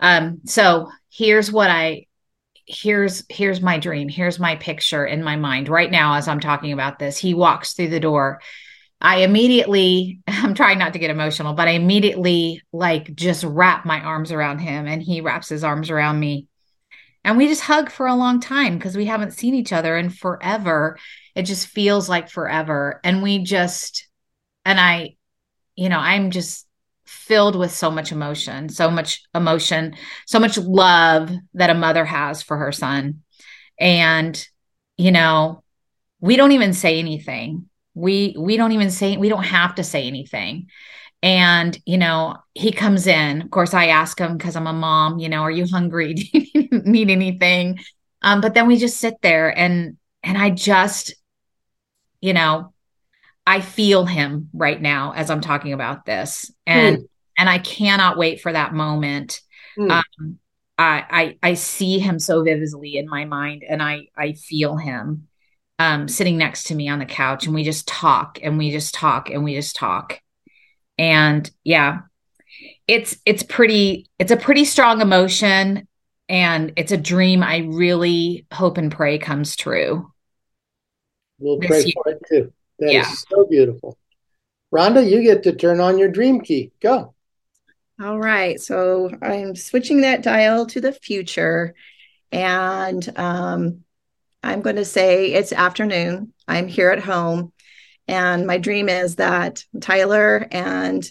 um 0.00 0.40
so 0.44 0.90
here's 1.10 1.52
what 1.52 1.70
I 1.70 2.06
here's 2.66 3.24
here's 3.28 3.60
my 3.60 3.78
dream. 3.78 4.08
Here's 4.08 4.38
my 4.38 4.56
picture 4.56 5.06
in 5.06 5.22
my 5.22 5.36
mind 5.36 5.68
right 5.68 5.90
now 5.90 6.14
as 6.14 6.28
I'm 6.28 6.40
talking 6.40 6.72
about 6.72 6.98
this. 6.98 7.16
He 7.16 7.34
walks 7.34 7.74
through 7.74 7.88
the 7.88 8.00
door 8.00 8.40
I 9.04 9.18
immediately, 9.18 10.20
I'm 10.26 10.54
trying 10.54 10.78
not 10.78 10.94
to 10.94 10.98
get 10.98 11.10
emotional, 11.10 11.52
but 11.52 11.68
I 11.68 11.72
immediately 11.72 12.62
like 12.72 13.14
just 13.14 13.44
wrap 13.44 13.84
my 13.84 14.00
arms 14.00 14.32
around 14.32 14.60
him 14.60 14.86
and 14.86 15.02
he 15.02 15.20
wraps 15.20 15.50
his 15.50 15.62
arms 15.62 15.90
around 15.90 16.18
me. 16.18 16.48
And 17.22 17.36
we 17.36 17.46
just 17.46 17.62
hug 17.62 17.90
for 17.90 18.06
a 18.06 18.14
long 18.14 18.40
time 18.40 18.76
because 18.76 18.96
we 18.96 19.04
haven't 19.04 19.32
seen 19.32 19.54
each 19.54 19.72
other 19.72 19.96
in 19.96 20.08
forever. 20.08 20.98
It 21.34 21.42
just 21.42 21.66
feels 21.68 22.08
like 22.08 22.30
forever. 22.30 23.00
And 23.04 23.22
we 23.22 23.44
just, 23.44 24.08
and 24.64 24.80
I, 24.80 25.16
you 25.76 25.90
know, 25.90 25.98
I'm 25.98 26.30
just 26.30 26.66
filled 27.04 27.56
with 27.56 27.72
so 27.72 27.90
much 27.90 28.10
emotion, 28.10 28.70
so 28.70 28.90
much 28.90 29.22
emotion, 29.34 29.96
so 30.26 30.38
much 30.38 30.56
love 30.56 31.30
that 31.54 31.70
a 31.70 31.74
mother 31.74 32.04
has 32.04 32.42
for 32.42 32.56
her 32.56 32.72
son. 32.72 33.22
And, 33.78 34.46
you 34.96 35.12
know, 35.12 35.62
we 36.20 36.36
don't 36.36 36.52
even 36.52 36.72
say 36.72 36.98
anything. 36.98 37.68
We 37.94 38.34
we 38.38 38.56
don't 38.56 38.72
even 38.72 38.90
say 38.90 39.16
we 39.16 39.28
don't 39.28 39.44
have 39.44 39.76
to 39.76 39.84
say 39.84 40.06
anything. 40.06 40.68
And, 41.24 41.78
you 41.86 41.96
know, 41.96 42.36
he 42.52 42.70
comes 42.70 43.06
in. 43.06 43.40
Of 43.40 43.50
course, 43.50 43.72
I 43.72 43.86
ask 43.86 44.18
him 44.18 44.36
because 44.36 44.56
I'm 44.56 44.66
a 44.66 44.74
mom, 44.74 45.18
you 45.18 45.30
know, 45.30 45.40
are 45.40 45.50
you 45.50 45.66
hungry? 45.66 46.12
Do 46.14 46.28
you 46.32 46.68
need 46.84 47.08
anything? 47.08 47.78
Um, 48.20 48.42
but 48.42 48.52
then 48.52 48.66
we 48.66 48.76
just 48.76 48.98
sit 48.98 49.14
there 49.22 49.56
and 49.56 49.96
and 50.22 50.36
I 50.36 50.50
just, 50.50 51.14
you 52.20 52.34
know, 52.34 52.74
I 53.46 53.62
feel 53.62 54.04
him 54.04 54.50
right 54.52 54.80
now 54.80 55.12
as 55.12 55.30
I'm 55.30 55.40
talking 55.40 55.72
about 55.72 56.04
this. 56.04 56.52
And 56.66 56.98
mm. 56.98 57.08
and 57.38 57.48
I 57.48 57.58
cannot 57.58 58.18
wait 58.18 58.42
for 58.42 58.52
that 58.52 58.74
moment. 58.74 59.40
Mm. 59.78 59.90
Um, 59.90 60.38
I, 60.76 61.36
I 61.42 61.50
I 61.50 61.54
see 61.54 61.98
him 61.98 62.18
so 62.18 62.42
vividly 62.42 62.98
in 62.98 63.08
my 63.08 63.24
mind 63.24 63.64
and 63.66 63.82
I 63.82 64.08
I 64.14 64.32
feel 64.32 64.76
him 64.76 65.28
um 65.78 66.08
sitting 66.08 66.36
next 66.36 66.64
to 66.64 66.74
me 66.74 66.88
on 66.88 66.98
the 66.98 67.06
couch 67.06 67.46
and 67.46 67.54
we 67.54 67.64
just 67.64 67.88
talk 67.88 68.38
and 68.42 68.58
we 68.58 68.70
just 68.70 68.94
talk 68.94 69.30
and 69.30 69.44
we 69.44 69.54
just 69.54 69.76
talk. 69.76 70.20
And 70.98 71.50
yeah, 71.64 72.00
it's 72.86 73.16
it's 73.26 73.42
pretty 73.42 74.06
it's 74.18 74.32
a 74.32 74.36
pretty 74.36 74.64
strong 74.64 75.00
emotion 75.00 75.88
and 76.28 76.72
it's 76.76 76.92
a 76.92 76.96
dream 76.96 77.42
I 77.42 77.58
really 77.58 78.46
hope 78.52 78.78
and 78.78 78.90
pray 78.90 79.18
comes 79.18 79.56
true. 79.56 80.10
We'll 81.38 81.58
pray 81.58 81.84
year. 81.84 81.92
for 81.94 82.10
it 82.10 82.22
too. 82.28 82.52
That 82.78 82.92
yeah. 82.92 83.10
is 83.10 83.24
so 83.28 83.46
beautiful. 83.46 83.98
Rhonda, 84.72 85.08
you 85.08 85.22
get 85.22 85.42
to 85.44 85.54
turn 85.54 85.80
on 85.80 85.98
your 85.98 86.08
dream 86.08 86.40
key. 86.40 86.72
Go. 86.80 87.14
All 88.02 88.18
right. 88.18 88.60
So 88.60 89.10
I'm 89.22 89.54
switching 89.54 90.00
that 90.00 90.22
dial 90.22 90.66
to 90.66 90.80
the 90.80 90.92
future. 90.92 91.74
And 92.32 93.08
um, 93.16 93.83
I'm 94.44 94.60
going 94.60 94.76
to 94.76 94.84
say 94.84 95.32
it's 95.32 95.52
afternoon. 95.52 96.32
I'm 96.46 96.68
here 96.68 96.90
at 96.90 97.00
home. 97.00 97.52
And 98.06 98.46
my 98.46 98.58
dream 98.58 98.88
is 98.88 99.16
that 99.16 99.64
Tyler 99.80 100.46
and 100.52 101.02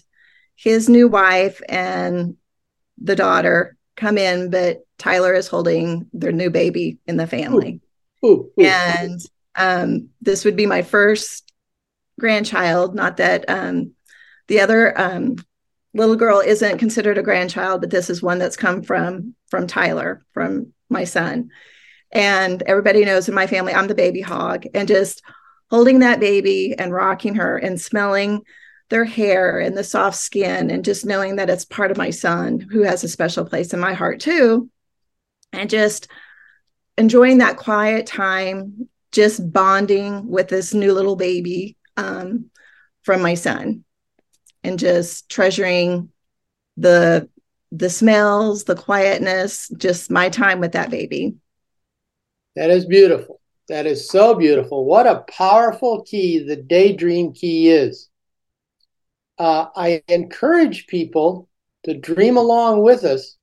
his 0.55 0.87
new 0.87 1.07
wife 1.07 1.59
and 1.67 2.37
the 3.01 3.15
daughter 3.15 3.75
come 3.95 4.17
in, 4.17 4.51
but 4.51 4.85
Tyler 4.99 5.33
is 5.33 5.47
holding 5.47 6.07
their 6.13 6.31
new 6.31 6.51
baby 6.51 6.99
in 7.07 7.17
the 7.17 7.27
family. 7.27 7.81
Ooh, 8.23 8.27
ooh, 8.27 8.51
ooh. 8.59 8.63
And 8.63 9.19
um, 9.55 10.09
this 10.21 10.45
would 10.45 10.55
be 10.55 10.67
my 10.67 10.83
first 10.83 11.51
grandchild. 12.19 12.93
Not 12.93 13.17
that 13.17 13.49
um, 13.49 13.93
the 14.47 14.59
other 14.59 14.99
um, 14.99 15.37
little 15.93 16.15
girl 16.15 16.39
isn't 16.39 16.77
considered 16.77 17.17
a 17.17 17.23
grandchild, 17.23 17.81
but 17.81 17.89
this 17.89 18.09
is 18.09 18.21
one 18.21 18.37
that's 18.37 18.57
come 18.57 18.83
from 18.83 19.35
from 19.49 19.67
Tyler, 19.67 20.21
from 20.33 20.73
my 20.89 21.03
son. 21.03 21.49
And 22.13 22.61
everybody 22.63 23.03
knows 23.03 23.27
in 23.27 23.35
my 23.35 23.47
family, 23.47 23.73
I'm 23.73 23.87
the 23.87 23.95
baby 23.95 24.21
hog, 24.21 24.65
and 24.73 24.87
just 24.87 25.23
holding 25.69 25.99
that 25.99 26.19
baby 26.19 26.75
and 26.77 26.93
rocking 26.93 27.35
her 27.35 27.57
and 27.57 27.81
smelling 27.81 28.43
their 28.89 29.05
hair 29.05 29.59
and 29.59 29.75
the 29.75 29.83
soft 29.83 30.17
skin 30.17 30.69
and 30.69 30.85
just 30.85 31.05
knowing 31.05 31.37
that 31.37 31.49
it's 31.49 31.65
part 31.65 31.89
of 31.89 31.97
my 31.97 32.11
son 32.11 32.59
who 32.59 32.83
has 32.83 33.03
a 33.03 33.09
special 33.09 33.43
place 33.43 33.73
in 33.73 33.79
my 33.79 33.93
heart 33.93 34.19
too. 34.19 34.69
And 35.51 35.69
just 35.69 36.07
enjoying 36.97 37.39
that 37.39 37.57
quiet 37.57 38.05
time 38.05 38.87
just 39.11 39.51
bonding 39.51 40.27
with 40.27 40.47
this 40.47 40.73
new 40.73 40.93
little 40.93 41.15
baby 41.15 41.77
um, 41.97 42.49
from 43.03 43.21
my 43.21 43.35
son. 43.35 43.83
And 44.63 44.79
just 44.79 45.29
treasuring 45.29 46.09
the 46.77 47.29
the 47.71 47.89
smells 47.89 48.65
the 48.65 48.75
quietness 48.75 49.69
just 49.77 50.11
my 50.11 50.29
time 50.29 50.59
with 50.59 50.73
that 50.73 50.91
baby 50.91 51.35
that 52.55 52.69
is 52.69 52.85
beautiful. 52.85 53.39
That 53.69 53.85
is 53.85 54.09
so 54.09 54.35
beautiful. 54.35 54.85
What 54.85 55.07
a 55.07 55.23
powerful 55.29 56.03
key 56.03 56.39
the 56.39 56.57
daydream 56.57 57.33
key 57.33 57.69
is. 57.69 58.09
Uh, 59.39 59.65
i 59.75 60.03
encourage 60.07 60.85
people 60.85 61.49
to 61.85 61.97
dream 61.97 62.37
along 62.37 62.83
with 62.83 63.03
us 63.03 63.35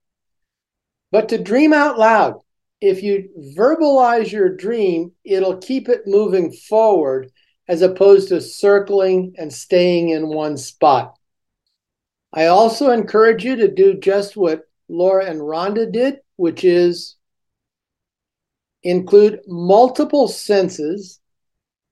but 1.11 1.29
to 1.29 1.37
dream 1.37 1.73
out 1.73 1.99
loud. 1.99 2.41
If 2.81 3.03
you 3.03 3.29
verbalize 3.59 4.31
your 4.31 4.55
dream 4.55 5.13
it'll 5.25 5.59
keep 5.59 5.89
it 5.89 6.03
moving 6.07 6.53
forward 6.53 7.33
as 7.69 7.83
opposed 7.83 8.29
to 8.29 8.41
circling 8.41 9.35
and 9.37 9.53
staying 9.53 10.11
in 10.11 10.29
one 10.29 10.57
spot. 10.57 11.19
I 12.33 12.47
also 12.47 12.91
encourage 12.91 13.45
you 13.45 13.57
to 13.57 13.69
do 13.69 13.95
just 13.95 14.37
what 14.37 14.63
Laura 14.89 15.27
and 15.27 15.41
Rhonda 15.41 15.91
did, 15.91 16.19
which 16.37 16.65
is 16.65 17.17
include 18.83 19.41
multiple 19.47 20.29
senses 20.29 21.21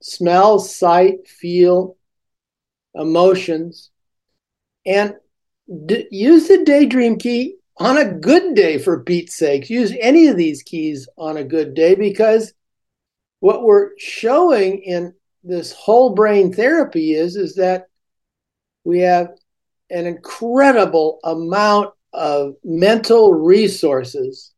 smell, 0.01 0.59
sight, 0.59 1.27
feel, 1.27 1.97
emotions, 2.95 3.91
and 4.87 5.15
d- 5.87 6.07
use 6.11 6.49
the 6.49 6.65
daydream 6.65 7.19
key 7.19 7.57
on 7.77 7.99
a 7.99 8.13
good 8.13 8.55
day 8.55 8.79
for 8.79 9.05
Pete's 9.05 9.35
sake. 9.35 9.71
Use 9.71 9.95
any 10.01 10.29
of 10.29 10.37
these 10.37 10.63
keys 10.63 11.09
on 11.17 11.37
a 11.37 11.45
good 11.45 11.75
day 11.75 11.95
because 11.95 12.53
what 13.41 13.63
we're 13.63 13.91
showing 13.99 14.83
in 14.83 15.15
this 15.45 15.73
whole 15.73 16.15
brain 16.15 16.53
therapy 16.53 17.15
is 17.15 17.37
is 17.37 17.55
that 17.57 17.89
we 18.85 19.01
have 19.01 19.31
an 19.91 20.07
incredible 20.07 21.21
amount 21.25 21.91
of 22.13 22.55
mental 22.65 23.33
resources 23.35 24.53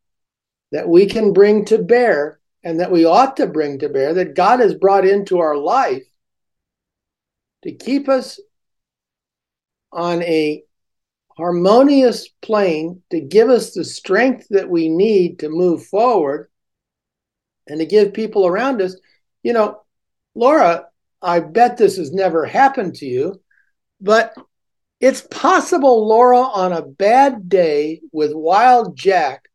that 0.72 0.88
we 0.88 1.06
can 1.06 1.33
bring 1.33 1.64
to 1.66 1.78
bear 1.78 2.40
and 2.62 2.80
that 2.80 2.90
we 2.90 3.04
ought 3.04 3.37
to 3.37 3.46
bring 3.46 3.78
to 3.78 3.88
bear 3.88 4.14
that 4.14 4.35
God 4.35 4.61
has 4.61 4.74
brought 4.74 5.06
into 5.06 5.38
our 5.38 5.56
life 5.56 6.04
to 7.62 7.72
keep 7.72 8.09
us 8.09 8.40
on 9.92 10.22
a 10.22 10.62
harmonious 11.37 12.28
plane 12.42 13.02
to 13.11 13.20
give 13.20 13.48
us 13.48 13.72
the 13.72 13.85
strength 13.85 14.46
that 14.50 14.68
we 14.68 14.88
need 14.88 15.38
to 15.38 15.48
move 15.48 15.85
forward 15.87 16.50
and 17.66 17.80
to 17.80 17.87
give 17.87 18.12
people 18.12 18.46
around 18.46 18.83
us. 18.83 18.94
You 19.42 19.54
know 19.54 19.83
Laura, 20.35 20.87
I 21.22 21.40
bet 21.40 21.76
this 21.76 21.96
has 21.96 22.12
never 22.12 22.44
happened 22.44 22.94
to 22.96 23.06
you, 23.06 23.40
but 24.00 24.35
it's 25.00 25.22
possible, 25.22 26.06
Laura, 26.06 26.40
on 26.40 26.72
a 26.72 26.83
bad 26.83 27.48
day 27.48 28.00
with 28.12 28.33
Wild 28.35 28.96
Jack, 28.96 29.49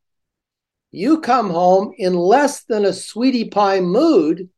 you 0.96 1.20
come 1.20 1.50
home 1.50 1.94
in 1.98 2.14
less 2.14 2.64
than 2.64 2.86
a 2.86 2.94
sweetie 2.94 3.50
pie 3.50 3.82
mood, 3.82 4.50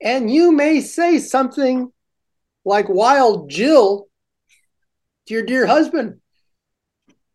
and 0.00 0.30
you 0.30 0.52
may 0.52 0.80
say 0.80 1.18
something 1.18 1.92
like 2.64 2.88
Wild 2.88 3.50
Jill 3.50 4.06
to 5.26 5.34
your 5.34 5.44
dear 5.44 5.66
husband. 5.66 6.20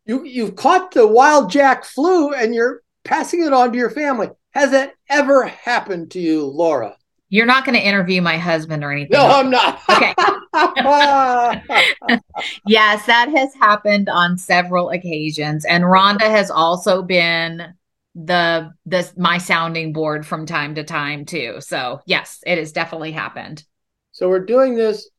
You, 0.05 0.23
you've 0.23 0.55
caught 0.55 0.91
the 0.91 1.07
Wild 1.07 1.51
Jack 1.51 1.85
flu 1.85 2.33
and 2.33 2.55
you're 2.55 2.81
passing 3.03 3.43
it 3.43 3.53
on 3.53 3.71
to 3.71 3.77
your 3.77 3.89
family. 3.89 4.29
Has 4.51 4.71
that 4.71 4.93
ever 5.09 5.45
happened 5.45 6.11
to 6.11 6.19
you, 6.19 6.45
Laura? 6.45 6.97
You're 7.29 7.45
not 7.45 7.63
going 7.63 7.77
to 7.77 7.85
interview 7.85 8.21
my 8.21 8.37
husband 8.37 8.83
or 8.83 8.91
anything. 8.91 9.13
No, 9.13 9.25
I'm 9.25 9.49
not. 9.49 9.79
okay. 9.89 10.13
yes, 12.67 13.05
that 13.05 13.29
has 13.29 13.53
happened 13.55 14.09
on 14.09 14.37
several 14.37 14.89
occasions, 14.89 15.63
and 15.63 15.85
Rhonda 15.85 16.23
has 16.23 16.51
also 16.51 17.01
been 17.01 17.73
the 18.15 18.71
the 18.85 19.09
my 19.17 19.37
sounding 19.37 19.93
board 19.93 20.25
from 20.25 20.45
time 20.45 20.75
to 20.75 20.83
time 20.83 21.25
too. 21.25 21.57
So 21.59 22.01
yes, 22.05 22.39
it 22.45 22.57
has 22.57 22.71
definitely 22.71 23.11
happened. 23.11 23.63
So 24.11 24.27
we're 24.27 24.45
doing 24.45 24.75
this 24.75 25.09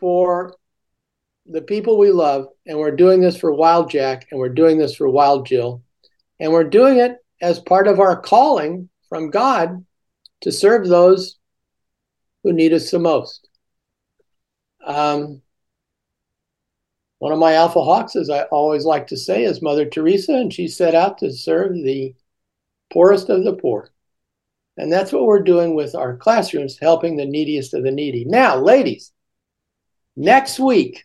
for 0.00 0.54
the 1.46 1.62
people 1.62 1.98
we 1.98 2.10
love, 2.10 2.46
and 2.66 2.78
we're 2.78 2.96
doing 2.96 3.20
this 3.20 3.36
for 3.36 3.52
Wild 3.52 3.90
Jack, 3.90 4.26
and 4.30 4.40
we're 4.40 4.48
doing 4.48 4.78
this 4.78 4.96
for 4.96 5.08
Wild 5.08 5.46
Jill, 5.46 5.82
and 6.40 6.52
we're 6.52 6.64
doing 6.64 6.98
it 6.98 7.16
as 7.40 7.60
part 7.60 7.86
of 7.86 8.00
our 8.00 8.20
calling 8.20 8.88
from 9.08 9.30
God 9.30 9.84
to 10.40 10.50
serve 10.50 10.88
those 10.88 11.38
who 12.42 12.52
need 12.52 12.72
us 12.72 12.90
the 12.90 12.98
most. 12.98 13.48
Um, 14.84 15.42
one 17.18 17.32
of 17.32 17.38
my 17.38 17.54
alpha 17.54 17.82
hawks, 17.82 18.14
as 18.14 18.28
I 18.28 18.42
always 18.44 18.84
like 18.84 19.06
to 19.08 19.16
say, 19.16 19.44
is 19.44 19.62
Mother 19.62 19.86
Teresa, 19.86 20.34
and 20.34 20.52
she 20.52 20.68
set 20.68 20.94
out 20.94 21.18
to 21.18 21.32
serve 21.32 21.74
the 21.74 22.14
poorest 22.92 23.30
of 23.30 23.44
the 23.44 23.54
poor. 23.54 23.90
And 24.76 24.92
that's 24.92 25.12
what 25.12 25.24
we're 25.24 25.42
doing 25.42 25.74
with 25.74 25.94
our 25.94 26.16
classrooms, 26.16 26.78
helping 26.78 27.16
the 27.16 27.24
neediest 27.24 27.72
of 27.72 27.82
the 27.82 27.90
needy. 27.90 28.26
Now, 28.26 28.58
ladies, 28.58 29.12
next 30.14 30.58
week, 30.58 31.04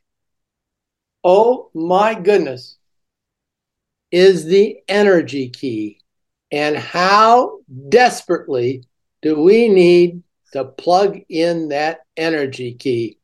oh 1.23 1.69
my 1.73 2.13
goodness, 2.13 2.77
is 4.11 4.43
the 4.43 4.79
energy 4.89 5.49
key. 5.49 6.01
And 6.51 6.75
how 6.75 7.59
desperately 7.87 8.83
do 9.21 9.39
we 9.41 9.69
need 9.69 10.23
to 10.51 10.65
plug 10.65 11.19
in 11.29 11.69
that 11.69 12.01
energy 12.17 12.73
key? 12.73 13.20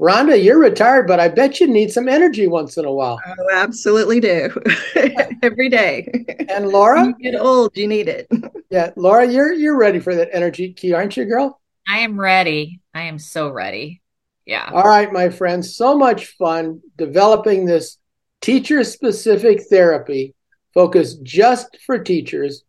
Rhonda, 0.00 0.42
you're 0.42 0.58
retired, 0.58 1.06
but 1.06 1.20
I 1.20 1.28
bet 1.28 1.60
you 1.60 1.68
need 1.68 1.92
some 1.92 2.08
energy 2.08 2.48
once 2.48 2.76
in 2.76 2.84
a 2.84 2.92
while. 2.92 3.20
Oh, 3.26 3.48
absolutely 3.52 4.18
do. 4.18 4.50
Every 5.42 5.68
day. 5.68 6.24
And 6.48 6.68
Laura? 6.68 7.06
you 7.06 7.14
get 7.30 7.40
old, 7.40 7.76
you 7.76 7.86
need 7.86 8.08
it. 8.08 8.28
Yeah, 8.70 8.90
Laura, 8.96 9.24
you're 9.24 9.52
you're 9.52 9.78
ready 9.78 10.00
for 10.00 10.16
that 10.16 10.30
energy 10.32 10.72
key, 10.72 10.94
aren't 10.94 11.16
you, 11.16 11.26
girl? 11.26 11.60
I 11.88 12.00
am 12.00 12.18
ready. 12.18 12.80
I 12.92 13.02
am 13.02 13.20
so 13.20 13.48
ready. 13.48 14.02
Yeah. 14.46 14.68
All 14.72 14.82
right, 14.82 15.12
my 15.12 15.28
friends. 15.28 15.76
So 15.76 15.96
much 15.96 16.34
fun 16.38 16.80
developing 16.96 17.66
this 17.66 17.98
teacher 18.40 18.82
specific 18.82 19.62
therapy 19.70 20.34
focused 20.72 21.22
just 21.22 21.78
for 21.86 22.00
teachers 22.00 22.64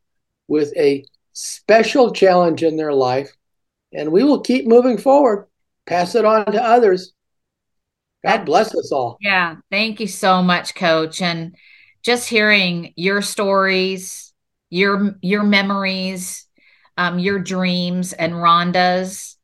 with 0.47 0.77
a 0.77 1.05
special 1.33 2.13
challenge 2.13 2.61
in 2.61 2.77
their 2.77 2.93
life. 2.93 3.31
And 3.91 4.11
we 4.11 4.23
will 4.23 4.41
keep 4.41 4.67
moving 4.67 4.99
forward, 4.99 5.47
pass 5.87 6.13
it 6.13 6.23
on 6.23 6.45
to 6.51 6.63
others. 6.63 7.13
God 8.25 8.45
bless 8.45 8.73
us 8.73 8.91
all. 8.91 9.17
Yeah. 9.21 9.57
Thank 9.69 9.99
you 9.99 10.07
so 10.07 10.41
much, 10.41 10.75
coach. 10.75 11.21
And 11.21 11.55
just 12.03 12.27
hearing 12.27 12.93
your 12.95 13.21
stories, 13.21 14.33
your 14.69 15.15
your 15.21 15.43
memories, 15.43 16.47
um, 16.97 17.19
your 17.19 17.39
dreams 17.39 18.13
and 18.13 18.33
Rhonda's. 18.33 19.37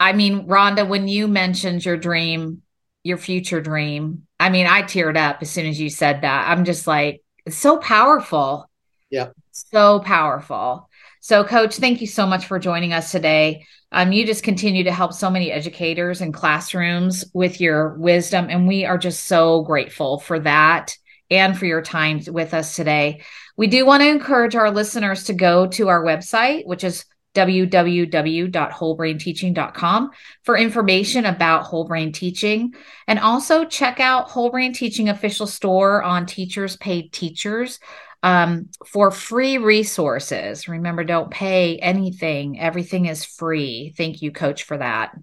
I 0.00 0.12
mean, 0.12 0.46
Rhonda, 0.46 0.88
when 0.88 1.08
you 1.08 1.28
mentioned 1.28 1.84
your 1.84 1.96
dream, 1.96 2.62
your 3.02 3.18
future 3.18 3.60
dream, 3.60 4.26
I 4.38 4.50
mean, 4.50 4.66
I 4.66 4.82
teared 4.82 5.16
up 5.16 5.38
as 5.42 5.50
soon 5.50 5.66
as 5.66 5.80
you 5.80 5.90
said 5.90 6.22
that. 6.22 6.48
I'm 6.48 6.64
just 6.64 6.86
like, 6.86 7.22
it's 7.46 7.56
so 7.56 7.78
powerful. 7.78 8.70
Yeah. 9.10 9.30
So 9.52 10.00
powerful. 10.00 10.88
So, 11.20 11.42
Coach, 11.44 11.76
thank 11.76 12.00
you 12.00 12.06
so 12.06 12.26
much 12.26 12.46
for 12.46 12.58
joining 12.58 12.92
us 12.92 13.10
today. 13.10 13.66
Um, 13.90 14.12
you 14.12 14.26
just 14.26 14.44
continue 14.44 14.84
to 14.84 14.92
help 14.92 15.12
so 15.12 15.28
many 15.30 15.50
educators 15.50 16.20
and 16.20 16.34
classrooms 16.34 17.24
with 17.32 17.60
your 17.60 17.94
wisdom, 17.94 18.48
and 18.50 18.68
we 18.68 18.84
are 18.84 18.98
just 18.98 19.24
so 19.24 19.62
grateful 19.62 20.18
for 20.18 20.38
that 20.40 20.94
and 21.30 21.58
for 21.58 21.66
your 21.66 21.82
time 21.82 22.20
with 22.28 22.54
us 22.54 22.76
today. 22.76 23.22
We 23.56 23.66
do 23.66 23.84
want 23.86 24.02
to 24.02 24.08
encourage 24.08 24.54
our 24.54 24.70
listeners 24.70 25.24
to 25.24 25.32
go 25.32 25.66
to 25.68 25.88
our 25.88 26.04
website, 26.04 26.66
which 26.66 26.84
is 26.84 27.06
www.wholebrainteaching.com 27.34 30.10
for 30.42 30.56
information 30.56 31.26
about 31.26 31.64
whole 31.64 31.84
brain 31.84 32.10
teaching 32.10 32.74
and 33.06 33.20
also 33.20 33.64
check 33.64 34.00
out 34.00 34.30
whole 34.30 34.50
brain 34.50 34.72
teaching 34.72 35.08
official 35.08 35.46
store 35.46 36.02
on 36.02 36.26
teachers 36.26 36.76
paid 36.78 37.12
teachers 37.12 37.78
um, 38.22 38.68
for 38.86 39.10
free 39.10 39.58
resources. 39.58 40.68
Remember 40.68 41.04
don't 41.04 41.30
pay 41.30 41.78
anything. 41.78 42.60
Everything 42.60 43.06
is 43.06 43.24
free. 43.24 43.94
Thank 43.96 44.22
you 44.22 44.32
coach 44.32 44.64
for 44.64 44.78
that. 44.78 45.16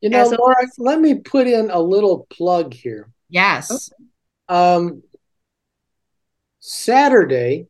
You 0.00 0.10
know 0.10 0.28
laura 0.28 0.54
let 0.78 1.00
me 1.00 1.16
put 1.16 1.48
in 1.48 1.70
a 1.70 1.80
little 1.80 2.26
plug 2.30 2.72
here. 2.72 3.10
Yes. 3.28 3.90
Um, 4.48 5.02
saturday 6.60 7.66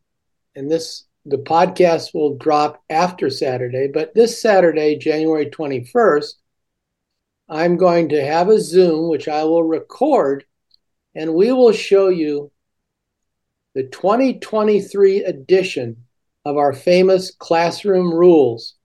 and 0.55 0.71
this 0.71 1.05
the 1.25 1.37
podcast 1.37 2.13
will 2.13 2.37
drop 2.37 2.81
after 2.89 3.29
Saturday, 3.29 3.87
but 3.87 4.13
this 4.15 4.41
Saturday, 4.41 4.97
January 4.97 5.47
21st, 5.47 6.33
I'm 7.47 7.77
going 7.77 8.09
to 8.09 8.25
have 8.25 8.49
a 8.49 8.59
Zoom, 8.59 9.09
which 9.09 9.27
I 9.27 9.43
will 9.43 9.63
record, 9.63 10.45
and 11.15 11.33
we 11.33 11.51
will 11.51 11.71
show 11.71 12.09
you 12.09 12.51
the 13.79 13.87
2023 13.87 15.23
edition 15.23 15.95
of 16.43 16.57
our 16.57 16.73
famous 16.73 17.31
classroom 17.31 18.13
rules, 18.13 18.75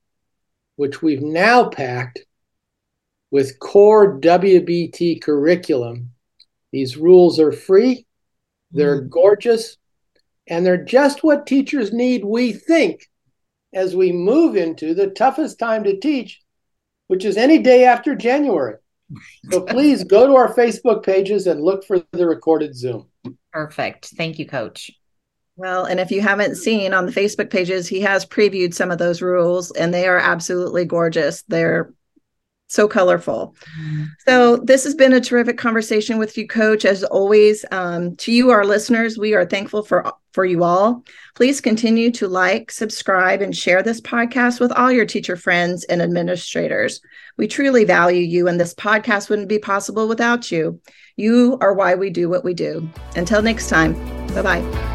which 0.77 1.01
we've 1.01 1.21
now 1.21 1.67
packed 1.67 2.21
with 3.29 3.59
core 3.59 4.17
WBT 4.21 5.21
curriculum. 5.21 6.11
These 6.71 6.95
rules 6.95 7.41
are 7.41 7.51
free, 7.51 8.05
they're 8.71 9.01
mm. 9.01 9.09
gorgeous, 9.09 9.75
and 10.47 10.65
they're 10.65 10.85
just 10.85 11.25
what 11.25 11.45
teachers 11.45 11.91
need, 11.91 12.23
we 12.23 12.53
think, 12.53 13.09
as 13.73 13.97
we 13.97 14.13
move 14.13 14.55
into 14.55 14.93
the 14.93 15.07
toughest 15.07 15.59
time 15.59 15.83
to 15.83 15.99
teach, 15.99 16.39
which 17.07 17.25
is 17.25 17.35
any 17.35 17.57
day 17.57 17.83
after 17.83 18.15
January. 18.15 18.77
So 19.51 19.59
please 19.65 20.05
go 20.05 20.25
to 20.25 20.35
our 20.35 20.53
Facebook 20.53 21.03
pages 21.03 21.47
and 21.47 21.61
look 21.61 21.83
for 21.83 22.01
the 22.13 22.25
recorded 22.25 22.77
Zoom. 22.77 23.09
Perfect. 23.51 24.07
Thank 24.17 24.39
you, 24.39 24.45
Coach. 24.45 24.91
Well, 25.57 25.85
and 25.85 25.99
if 25.99 26.11
you 26.11 26.21
haven't 26.21 26.55
seen 26.55 26.93
on 26.93 27.05
the 27.05 27.11
Facebook 27.11 27.49
pages, 27.49 27.87
he 27.87 28.01
has 28.01 28.25
previewed 28.25 28.73
some 28.73 28.91
of 28.91 28.97
those 28.97 29.21
rules, 29.21 29.71
and 29.71 29.93
they 29.93 30.07
are 30.07 30.17
absolutely 30.17 30.83
gorgeous. 30.83 31.43
They're 31.43 31.93
so 32.67 32.87
colorful. 32.87 33.55
So, 34.27 34.57
this 34.57 34.83
has 34.83 34.95
been 34.95 35.13
a 35.13 35.21
terrific 35.21 35.57
conversation 35.57 36.17
with 36.17 36.37
you, 36.37 36.47
Coach. 36.47 36.83
As 36.83 37.03
always, 37.05 37.63
um, 37.71 38.15
to 38.17 38.33
you, 38.33 38.49
our 38.49 38.65
listeners, 38.65 39.17
we 39.17 39.33
are 39.33 39.45
thankful 39.45 39.83
for 39.83 40.11
for 40.33 40.43
you 40.43 40.63
all. 40.63 41.05
Please 41.35 41.61
continue 41.61 42.11
to 42.11 42.27
like, 42.27 42.69
subscribe, 42.69 43.41
and 43.41 43.55
share 43.55 43.81
this 43.81 44.01
podcast 44.01 44.59
with 44.59 44.73
all 44.73 44.91
your 44.91 45.05
teacher 45.05 45.37
friends 45.37 45.85
and 45.85 46.01
administrators. 46.01 46.99
We 47.37 47.47
truly 47.47 47.85
value 47.85 48.21
you, 48.21 48.49
and 48.49 48.59
this 48.59 48.73
podcast 48.73 49.29
wouldn't 49.29 49.47
be 49.47 49.59
possible 49.59 50.09
without 50.09 50.51
you. 50.51 50.81
You 51.17 51.57
are 51.61 51.73
why 51.73 51.95
we 51.95 52.09
do 52.09 52.29
what 52.29 52.43
we 52.43 52.53
do. 52.53 52.89
Until 53.15 53.41
next 53.41 53.69
time, 53.69 53.93
bye 54.33 54.41
bye. 54.41 54.94